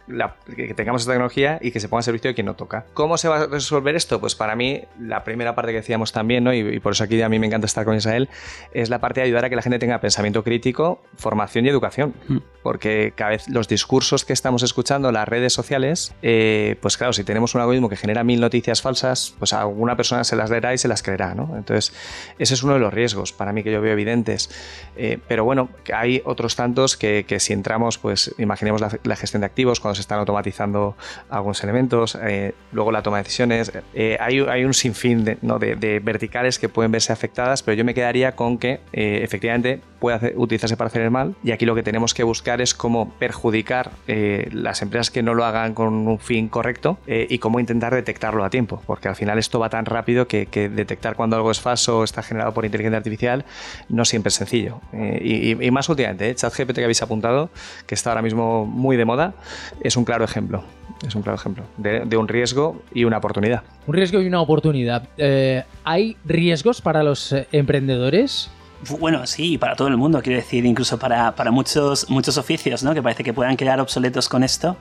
tengamos 0.76 1.02
esa 1.02 1.12
tecnología 1.12 1.58
y 1.60 1.70
que 1.70 1.80
se 1.80 1.88
ponga 1.88 2.00
a 2.00 2.02
servicio 2.02 2.28
de 2.28 2.34
quien 2.34 2.46
no 2.46 2.54
toca. 2.54 2.86
¿Cómo 2.94 3.16
se 3.18 3.28
va 3.28 3.42
a 3.42 3.46
resolver 3.46 3.96
esto? 3.96 4.20
Pues 4.20 4.34
para 4.34 4.56
mí, 4.56 4.82
la 5.00 5.24
primera 5.24 5.54
parte 5.54 5.72
que 5.72 5.78
decíamos 5.78 6.12
también, 6.12 6.44
¿no? 6.44 6.52
y, 6.52 6.78
por 6.80 6.92
eso 6.92 7.04
aquí 7.04 7.20
a 7.22 7.28
mí 7.28 7.38
me 7.38 7.46
encanta 7.46 7.66
estar 7.66 7.84
con 7.84 7.96
Israel, 7.96 8.28
es 8.72 8.90
la 8.90 9.00
parte 9.00 9.20
de 9.20 9.26
ayudar 9.26 9.44
a 9.44 9.50
que 9.50 9.56
la 9.56 9.62
gente 9.62 9.78
tenga 9.78 10.00
pensamiento 10.00 10.44
crítico, 10.44 11.02
formación 11.16 11.66
y 11.66 11.68
educación. 11.68 12.14
Mm. 12.28 12.38
Porque 12.62 13.12
cada 13.14 13.32
vez 13.32 13.48
los 13.48 13.68
discursos 13.68 14.24
que 14.24 14.32
estamos 14.32 14.62
escuchando, 14.62 15.12
las 15.12 15.28
redes 15.28 15.52
sociales, 15.52 16.14
eh, 16.22 16.76
pues 16.80 16.96
claro, 16.96 17.12
si 17.12 17.22
tenemos 17.22 17.54
un 17.54 17.60
algoritmo 17.60 17.88
que 17.90 17.96
genera 17.96 18.24
mil 18.24 18.40
noticias 18.40 18.80
falsas, 18.80 19.34
pues 19.38 19.52
alguna 19.52 19.96
persona 19.96 20.24
se 20.24 20.34
las 20.34 20.48
leerá 20.48 20.72
y 20.72 20.78
se 20.78 20.88
las 20.88 21.02
creerá. 21.02 21.34
¿no? 21.34 21.56
Entonces, 21.56 21.92
ese 22.38 22.54
es 22.54 22.62
uno 22.62 22.74
de 22.74 22.80
los 22.80 22.92
riesgos 22.92 23.32
para 23.32 23.52
mí 23.52 23.62
que 23.62 23.70
yo 23.70 23.80
veo 23.80 23.92
evidentes. 23.92 24.50
Eh, 24.96 25.18
pero 25.28 25.44
bueno, 25.44 25.68
hay 25.92 26.22
otros 26.24 26.56
tantos 26.56 26.96
que, 26.96 27.24
si 27.38 27.52
entramos, 27.52 27.98
pues 27.98 28.34
imaginemos 28.38 28.80
la, 28.80 28.98
la 29.02 29.16
gestión 29.16 29.40
de 29.40 29.46
cuando 29.54 29.94
se 29.94 30.00
están 30.00 30.18
automatizando 30.18 30.96
algunos 31.30 31.62
elementos, 31.62 32.18
eh, 32.20 32.54
luego 32.72 32.92
la 32.92 33.02
toma 33.02 33.18
de 33.18 33.24
decisiones. 33.24 33.72
Eh, 33.94 34.16
hay, 34.20 34.64
un 34.64 34.74
sinfín 34.74 35.24
de, 35.24 36.00
verticales 36.02 36.58
que 36.58 36.68
pueden 36.68 36.92
verse 36.92 37.12
afectadas, 37.12 37.62
pero 37.62 37.76
yo 37.76 37.84
me 37.84 37.94
quedaría 37.94 38.32
con 38.32 38.58
que 38.58 38.80
eh, 38.92 39.20
efectivamente 39.22 39.80
puede 40.00 40.34
utilizarse 40.36 40.76
para 40.76 40.88
hacer 40.88 41.02
el 41.02 41.10
mal 41.10 41.34
y 41.42 41.52
aquí 41.52 41.64
lo 41.64 41.74
que 41.74 41.82
tenemos 41.82 42.12
que 42.12 42.24
buscar 42.24 42.60
es 42.60 42.74
cómo 42.74 43.14
perjudicar 43.18 43.92
las 44.06 44.82
empresas 44.82 45.10
que 45.10 45.22
no 45.22 45.32
lo 45.32 45.44
hagan 45.44 45.72
con 45.72 45.94
un 45.94 46.18
fin 46.18 46.48
correcto 46.48 46.98
y 47.06 47.38
cómo 47.38 47.58
intentar 47.58 47.94
detectarlo 47.94 48.44
a 48.44 48.50
tiempo, 48.50 48.82
porque 48.86 49.08
al 49.08 49.16
final 49.16 49.38
esto 49.38 49.58
va 49.58 49.70
tan 49.70 49.86
rápido 49.86 50.28
que, 50.28 50.46
detectar 50.68 51.16
cuando 51.16 51.36
algo 51.36 51.50
es 51.50 51.60
falso 51.60 52.00
o 52.00 52.04
está 52.04 52.22
generado 52.22 52.52
por 52.52 52.66
inteligencia 52.66 52.98
artificial 52.98 53.44
no 53.88 54.04
siempre 54.04 54.28
es 54.28 54.34
sencillo. 54.34 54.80
Y, 54.92 55.70
más 55.70 55.88
últimamente, 55.88 56.34
ChatGPT 56.34 56.74
que 56.76 56.84
habéis 56.84 57.02
apuntado, 57.02 57.48
que 57.86 57.94
está 57.94 58.10
ahora 58.10 58.22
mismo 58.22 58.66
muy 58.66 58.96
de 58.96 59.04
moda, 59.04 59.34
es 59.80 59.96
un 59.96 60.04
claro 60.04 60.24
ejemplo. 60.24 60.64
Es 61.06 61.14
un 61.14 61.22
claro 61.22 61.36
ejemplo 61.36 61.64
de, 61.76 62.16
un 62.16 62.28
riesgo 62.28 62.82
y 62.94 63.04
una 63.04 63.18
oportunidad. 63.18 63.62
Un 63.86 63.94
riesgo 63.94 64.20
y 64.22 64.26
una 64.26 64.40
oportunidad. 64.40 65.08
Eh, 65.18 65.62
¿Hay 65.82 66.16
riesgos 66.24 66.80
para 66.80 67.02
los 67.02 67.32
eh, 67.32 67.46
emprendedores? 67.52 68.50
Bueno, 68.98 69.26
sí, 69.26 69.58
para 69.58 69.76
todo 69.76 69.88
el 69.88 69.96
mundo, 69.96 70.20
quiero 70.22 70.38
decir, 70.38 70.64
incluso 70.64 70.98
para, 70.98 71.34
para, 71.34 71.50
muchos, 71.50 72.08
muchos 72.10 72.36
oficios, 72.36 72.82
¿no? 72.82 72.94
Que 72.94 73.02
parece 73.02 73.24
que 73.24 73.32
puedan 73.32 73.56
quedar 73.56 73.80
obsoletos 73.80 74.28
con 74.28 74.44
esto. 74.44 74.76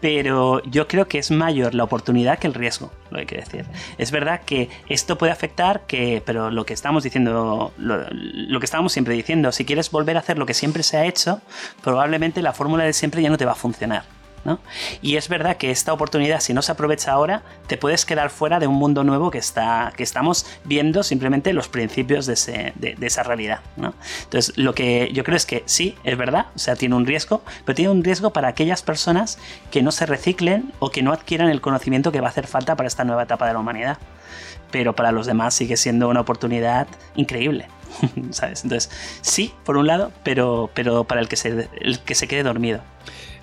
Pero 0.00 0.62
yo 0.64 0.86
creo 0.86 1.08
que 1.08 1.18
es 1.18 1.30
mayor 1.30 1.74
la 1.74 1.84
oportunidad 1.84 2.38
que 2.38 2.46
el 2.46 2.54
riesgo, 2.54 2.92
lo 3.10 3.18
que 3.18 3.26
quiero 3.26 3.44
decir. 3.44 3.66
Es 3.98 4.10
verdad 4.10 4.42
que 4.44 4.68
esto 4.88 5.18
puede 5.18 5.32
afectar, 5.32 5.86
que, 5.86 6.22
pero 6.24 6.50
lo 6.50 6.64
que 6.64 6.74
estamos 6.74 7.02
diciendo, 7.02 7.72
lo, 7.78 8.06
lo 8.10 8.60
que 8.60 8.64
estábamos 8.64 8.92
siempre 8.92 9.14
diciendo, 9.14 9.50
si 9.50 9.64
quieres 9.64 9.90
volver 9.90 10.16
a 10.16 10.20
hacer 10.20 10.38
lo 10.38 10.46
que 10.46 10.54
siempre 10.54 10.82
se 10.82 10.96
ha 10.98 11.04
hecho, 11.04 11.40
probablemente 11.82 12.42
la 12.42 12.52
fórmula 12.52 12.84
de 12.84 12.92
siempre 12.92 13.22
ya 13.22 13.30
no 13.30 13.38
te 13.38 13.44
va 13.44 13.52
a 13.52 13.56
funcionar. 13.56 14.17
Y 15.02 15.16
es 15.16 15.28
verdad 15.28 15.56
que 15.56 15.70
esta 15.70 15.92
oportunidad, 15.92 16.40
si 16.40 16.54
no 16.54 16.62
se 16.62 16.72
aprovecha 16.72 17.12
ahora, 17.12 17.42
te 17.66 17.76
puedes 17.76 18.04
quedar 18.04 18.30
fuera 18.30 18.58
de 18.58 18.66
un 18.66 18.74
mundo 18.74 19.04
nuevo 19.04 19.30
que, 19.30 19.38
está, 19.38 19.92
que 19.96 20.02
estamos 20.02 20.46
viendo 20.64 21.02
simplemente 21.02 21.52
los 21.52 21.68
principios 21.68 22.26
de, 22.26 22.34
esa 23.00 23.22
realidad. 23.22 23.60
Entonces, 24.24 24.56
lo 24.56 24.74
que 24.74 25.10
yo 25.12 25.24
creo 25.24 25.36
es 25.36 25.46
que 25.46 25.62
sí, 25.66 25.96
es 26.04 26.16
verdad, 26.16 26.46
o 26.54 26.58
sea, 26.58 26.76
tiene 26.76 26.94
un 26.94 27.06
riesgo, 27.06 27.42
pero 27.64 27.76
tiene 27.76 27.90
un 27.90 28.04
riesgo 28.04 28.32
para 28.32 28.48
aquellas 28.48 28.82
personas 28.82 29.38
que 29.70 29.82
no 29.82 29.92
se 29.92 30.06
reciclen 30.06 30.72
o 30.78 30.90
que 30.90 31.02
no 31.02 31.12
adquieran 31.12 31.48
el 31.50 31.60
conocimiento 31.60 32.12
que 32.12 32.20
va 32.20 32.28
a 32.28 32.30
hacer 32.30 32.46
falta 32.46 32.76
para 32.76 32.86
esta 32.86 33.04
nueva 33.04 33.24
etapa 33.24 33.46
de 33.46 33.52
la 33.52 33.58
humanidad 33.58 33.98
pero 34.70 34.94
para 34.94 35.12
los 35.12 35.26
demás 35.26 35.54
sigue 35.54 35.76
siendo 35.76 36.08
una 36.08 36.20
oportunidad 36.20 36.86
increíble. 37.16 37.68
¿sabes? 38.30 38.64
Entonces, 38.64 38.90
sí, 39.20 39.52
por 39.64 39.76
un 39.76 39.86
lado, 39.86 40.12
pero, 40.22 40.70
pero 40.74 41.04
para 41.04 41.20
el 41.20 41.28
que, 41.28 41.36
se, 41.36 41.68
el 41.80 42.00
que 42.00 42.14
se 42.14 42.28
quede 42.28 42.42
dormido. 42.42 42.80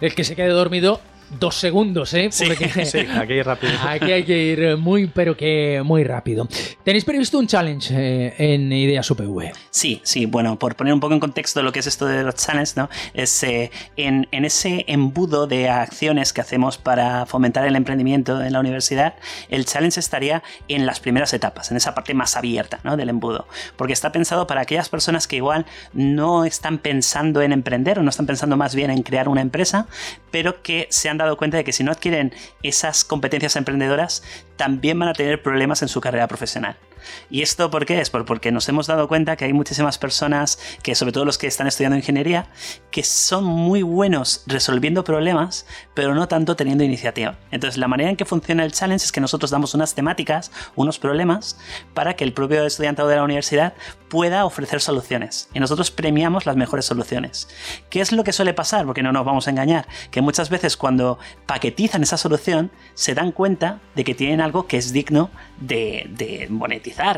El 0.02 0.14
que 0.14 0.24
se 0.24 0.36
quede 0.36 0.50
dormido 0.50 1.00
dos 1.30 1.56
segundos, 1.56 2.14
¿eh? 2.14 2.30
Sí, 2.32 2.48
sí, 2.86 3.00
aquí 3.00 3.42
rápido. 3.42 3.74
Aquí 3.86 4.12
hay 4.12 4.24
que 4.24 4.38
ir 4.38 4.78
muy, 4.78 5.08
pero 5.08 5.36
que 5.36 5.82
muy 5.84 6.04
rápido. 6.04 6.48
¿Tenéis 6.84 7.06
previsto 7.06 7.38
un 7.40 7.48
challenge 7.48 7.94
eh, 7.96 8.34
en 8.38 8.72
Ideas 8.72 9.10
UPV? 9.10 9.52
Sí, 9.70 10.02
sí, 10.04 10.26
bueno, 10.26 10.58
por 10.58 10.76
poner 10.76 10.94
un 10.94 11.00
poco 11.00 11.14
en 11.14 11.20
contexto 11.20 11.64
lo 11.64 11.72
que 11.72 11.80
es 11.80 11.88
esto 11.88 12.06
de 12.06 12.24
los 12.24 12.36
challenges, 12.36 12.78
¿no? 12.78 12.90
Es 13.14 13.44
eh, 13.44 13.72
en, 13.98 14.28
en, 14.32 14.46
ese 14.46 14.86
embudo 14.88 15.48
de 15.48 15.70
acciones 15.70 16.34
que 16.34 16.42
hacemos 16.42 16.78
para 16.78 17.26
fomentar 17.26 17.66
el 17.66 17.76
emprendimiento 17.76 18.42
en 18.42 18.54
la 18.54 18.60
universidad, 18.60 19.16
el 19.50 19.66
challenge 19.66 20.00
estaría 20.00 20.44
en 20.68 20.86
las 20.86 21.00
primeras 21.00 21.34
etapas, 21.34 21.72
en 21.72 21.78
esa 21.78 21.96
parte 21.96 22.14
más 22.14 22.36
abierta 22.38 22.80
¿no? 22.84 22.98
del 22.98 23.10
embudo, 23.10 23.48
porque 23.76 23.94
está 23.94 24.12
pensado 24.12 24.48
para 24.48 24.62
aquellas 24.62 24.90
personas 24.90 25.28
que 25.28 25.38
igual 25.38 25.66
no 25.94 26.46
están 26.46 26.78
pensando 26.78 27.42
en 27.42 27.52
emprender 27.52 28.00
o 28.00 28.04
no 28.04 28.10
están 28.10 28.26
pensando 28.26 28.58
más 28.58 28.76
bien 28.76 28.92
en 28.92 29.04
crear 29.04 29.28
una 29.28 29.42
empresa, 29.42 29.88
pero 30.32 30.62
que 30.62 30.88
se 30.90 31.10
han 31.10 31.15
dado 31.18 31.38
cuenta 31.38 31.58
de 31.58 31.64
que 31.64 31.74
si 31.74 31.84
no 31.84 31.92
adquieren 31.92 32.34
esas 32.64 33.04
competencias 33.04 33.56
emprendedoras, 33.56 34.24
también 34.56 35.00
van 35.00 35.10
a 35.10 35.14
tener 35.14 35.42
problemas 35.42 35.82
en 35.82 35.88
su 35.88 36.02
carrera 36.02 36.28
profesional. 36.28 36.78
¿Y 37.30 37.42
esto 37.42 37.70
por 37.70 37.86
qué 37.86 38.02
es? 38.02 38.10
Porque 38.10 38.52
nos 38.52 38.68
hemos 38.70 38.88
dado 38.88 39.08
cuenta 39.08 39.36
que 39.36 39.46
hay 39.46 39.54
muchísimas 39.54 39.98
personas, 39.98 40.60
que 40.84 40.96
sobre 40.96 41.12
todo 41.12 41.26
los 41.26 41.38
que 41.38 41.48
están 41.48 41.68
estudiando 41.68 41.98
ingeniería, 41.98 42.48
que 42.92 43.04
son 43.04 43.44
muy 43.44 43.84
buenos 43.84 44.44
resolviendo 44.48 45.04
problemas, 45.04 45.66
pero 45.94 46.16
no 46.16 46.28
tanto 46.28 46.56
teniendo 46.56 46.84
iniciativa. 46.84 47.38
Entonces, 47.52 47.78
la 47.78 47.88
manera 47.88 48.10
en 48.10 48.16
que 48.16 48.26
funciona 48.26 48.64
el 48.64 48.72
challenge 48.72 49.06
es 49.06 49.12
que 49.12 49.22
nosotros 49.22 49.52
damos 49.52 49.74
unas 49.74 49.96
temáticas, 49.96 50.52
unos 50.76 51.00
problemas, 51.00 51.58
para 51.94 52.16
que 52.16 52.24
el 52.24 52.34
propio 52.34 52.66
estudiantado 52.66 53.08
de 53.10 53.16
la 53.16 53.24
universidad 53.24 53.74
pueda 54.10 54.46
ofrecer 54.46 54.82
soluciones. 54.82 55.50
Y 55.54 55.60
nosotros 55.60 55.92
premiamos 55.92 56.46
las 56.46 56.56
mejores 56.56 56.86
soluciones. 56.86 57.48
¿Qué 57.90 58.02
es 58.02 58.12
lo 58.12 58.24
que 58.24 58.34
suele 58.34 58.54
pasar? 58.54 58.86
Porque 58.86 59.04
no 59.04 59.12
nos 59.12 59.26
vamos 59.26 59.48
a 59.48 59.52
engañar. 59.52 59.88
Que 60.12 60.22
muchas 60.22 60.50
veces 60.50 60.78
cuando 60.78 61.20
paquetizan 61.46 62.04
esa 62.04 62.18
solución, 62.18 62.72
se 62.94 63.14
dan 63.14 63.32
cuenta 63.32 63.80
de 63.96 64.04
que 64.04 64.16
tienen 64.16 64.42
algo 64.42 64.68
que 64.68 64.78
es 64.78 64.94
digno 64.94 65.30
de, 65.60 66.08
de 66.10 66.48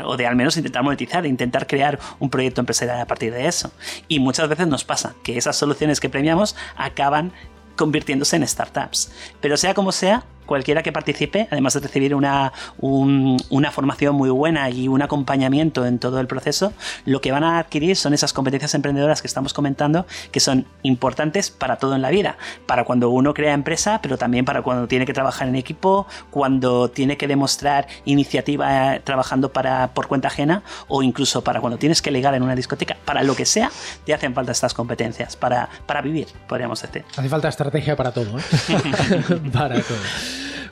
o 0.04 0.16
de 0.16 0.26
al 0.26 0.36
menos 0.36 0.56
intentar 0.56 0.82
monetizar, 0.82 1.22
de 1.22 1.28
intentar 1.28 1.66
crear 1.66 1.98
un 2.18 2.30
proyecto 2.30 2.60
empresarial 2.60 3.00
a 3.00 3.06
partir 3.06 3.32
de 3.32 3.46
eso. 3.46 3.70
Y 4.08 4.20
muchas 4.20 4.48
veces 4.48 4.66
nos 4.66 4.84
pasa 4.84 5.14
que 5.22 5.36
esas 5.36 5.56
soluciones 5.56 6.00
que 6.00 6.08
premiamos 6.08 6.56
acaban 6.76 7.32
convirtiéndose 7.76 8.36
en 8.36 8.46
startups. 8.46 9.12
Pero 9.40 9.56
sea 9.56 9.74
como 9.74 9.92
sea, 9.92 10.24
cualquiera 10.48 10.82
que 10.82 10.92
participe, 10.92 11.46
además 11.50 11.74
de 11.74 11.80
recibir 11.80 12.14
una, 12.14 12.52
una 12.80 13.70
formación 13.70 14.16
muy 14.16 14.30
buena 14.30 14.70
y 14.70 14.88
un 14.88 15.02
acompañamiento 15.02 15.86
en 15.86 15.98
todo 15.98 16.18
el 16.20 16.26
proceso, 16.26 16.72
lo 17.04 17.20
que 17.20 17.30
van 17.30 17.44
a 17.44 17.58
adquirir 17.58 17.96
son 17.96 18.14
esas 18.14 18.32
competencias 18.32 18.74
emprendedoras 18.74 19.20
que 19.20 19.28
estamos 19.28 19.52
comentando, 19.52 20.06
que 20.32 20.40
son 20.40 20.66
importantes 20.82 21.50
para 21.50 21.76
todo 21.76 21.94
en 21.94 22.02
la 22.02 22.08
vida, 22.08 22.38
para 22.66 22.84
cuando 22.84 23.10
uno 23.10 23.34
crea 23.34 23.52
empresa, 23.52 24.00
pero 24.02 24.16
también 24.16 24.46
para 24.46 24.62
cuando 24.62 24.88
tiene 24.88 25.04
que 25.04 25.12
trabajar 25.12 25.48
en 25.48 25.54
equipo, 25.54 26.06
cuando 26.30 26.88
tiene 26.88 27.18
que 27.18 27.28
demostrar 27.28 27.86
iniciativa 28.06 28.96
eh, 28.96 29.00
trabajando 29.04 29.52
para, 29.52 29.88
por 29.88 30.08
cuenta 30.08 30.28
ajena 30.28 30.62
o 30.88 31.02
incluso 31.02 31.44
para 31.44 31.60
cuando 31.60 31.78
tienes 31.78 32.00
que 32.00 32.10
ligar 32.10 32.34
en 32.34 32.42
una 32.42 32.56
discoteca, 32.56 32.96
para 33.04 33.22
lo 33.22 33.36
que 33.36 33.44
sea, 33.44 33.70
te 34.06 34.14
hacen 34.14 34.32
falta 34.32 34.52
estas 34.52 34.72
competencias 34.72 35.36
para, 35.36 35.68
para 35.84 36.00
vivir, 36.00 36.28
podríamos 36.48 36.80
decir. 36.80 37.04
Hace 37.14 37.28
falta 37.28 37.48
estrategia 37.48 37.94
para 37.96 38.12
todo, 38.12 38.38
¿eh? 38.38 38.42
para 39.52 39.74
todo. 39.82 39.98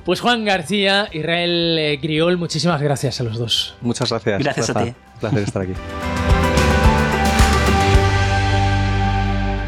Pues 0.07 0.21
Juan 0.21 0.45
García, 0.45 1.09
Israel 1.13 1.77
eh, 1.81 1.99
Griol, 2.01 2.37
muchísimas 2.39 2.81
gracias 2.81 3.21
a 3.21 3.25
los 3.25 3.39
dos. 3.39 3.75
Muchas 3.81 4.09
gracias. 4.09 4.39
Gracias 4.39 4.71
a 4.71 4.85
ti. 4.85 4.91
Un 4.91 5.19
placer 5.19 5.39
estar 5.41 5.63
aquí. 5.63 5.73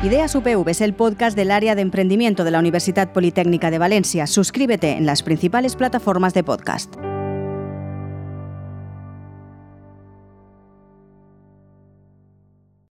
Ideas 0.05 0.37
UPV 0.37 0.68
es 0.68 0.81
el 0.81 0.94
podcast 0.94 1.37
del 1.37 1.51
área 1.51 1.74
de 1.74 1.83
emprendimiento 1.83 2.44
de 2.44 2.53
la 2.53 2.61
Universidad 2.61 3.12
Politécnica 3.12 3.72
de 3.72 3.79
Valencia. 3.79 4.29
Suscríbete 4.29 4.92
en 4.92 5.07
las 5.07 5.24
principales 5.24 5.74
plataformas 5.74 6.35
de 6.35 6.44
podcast. 6.44 6.94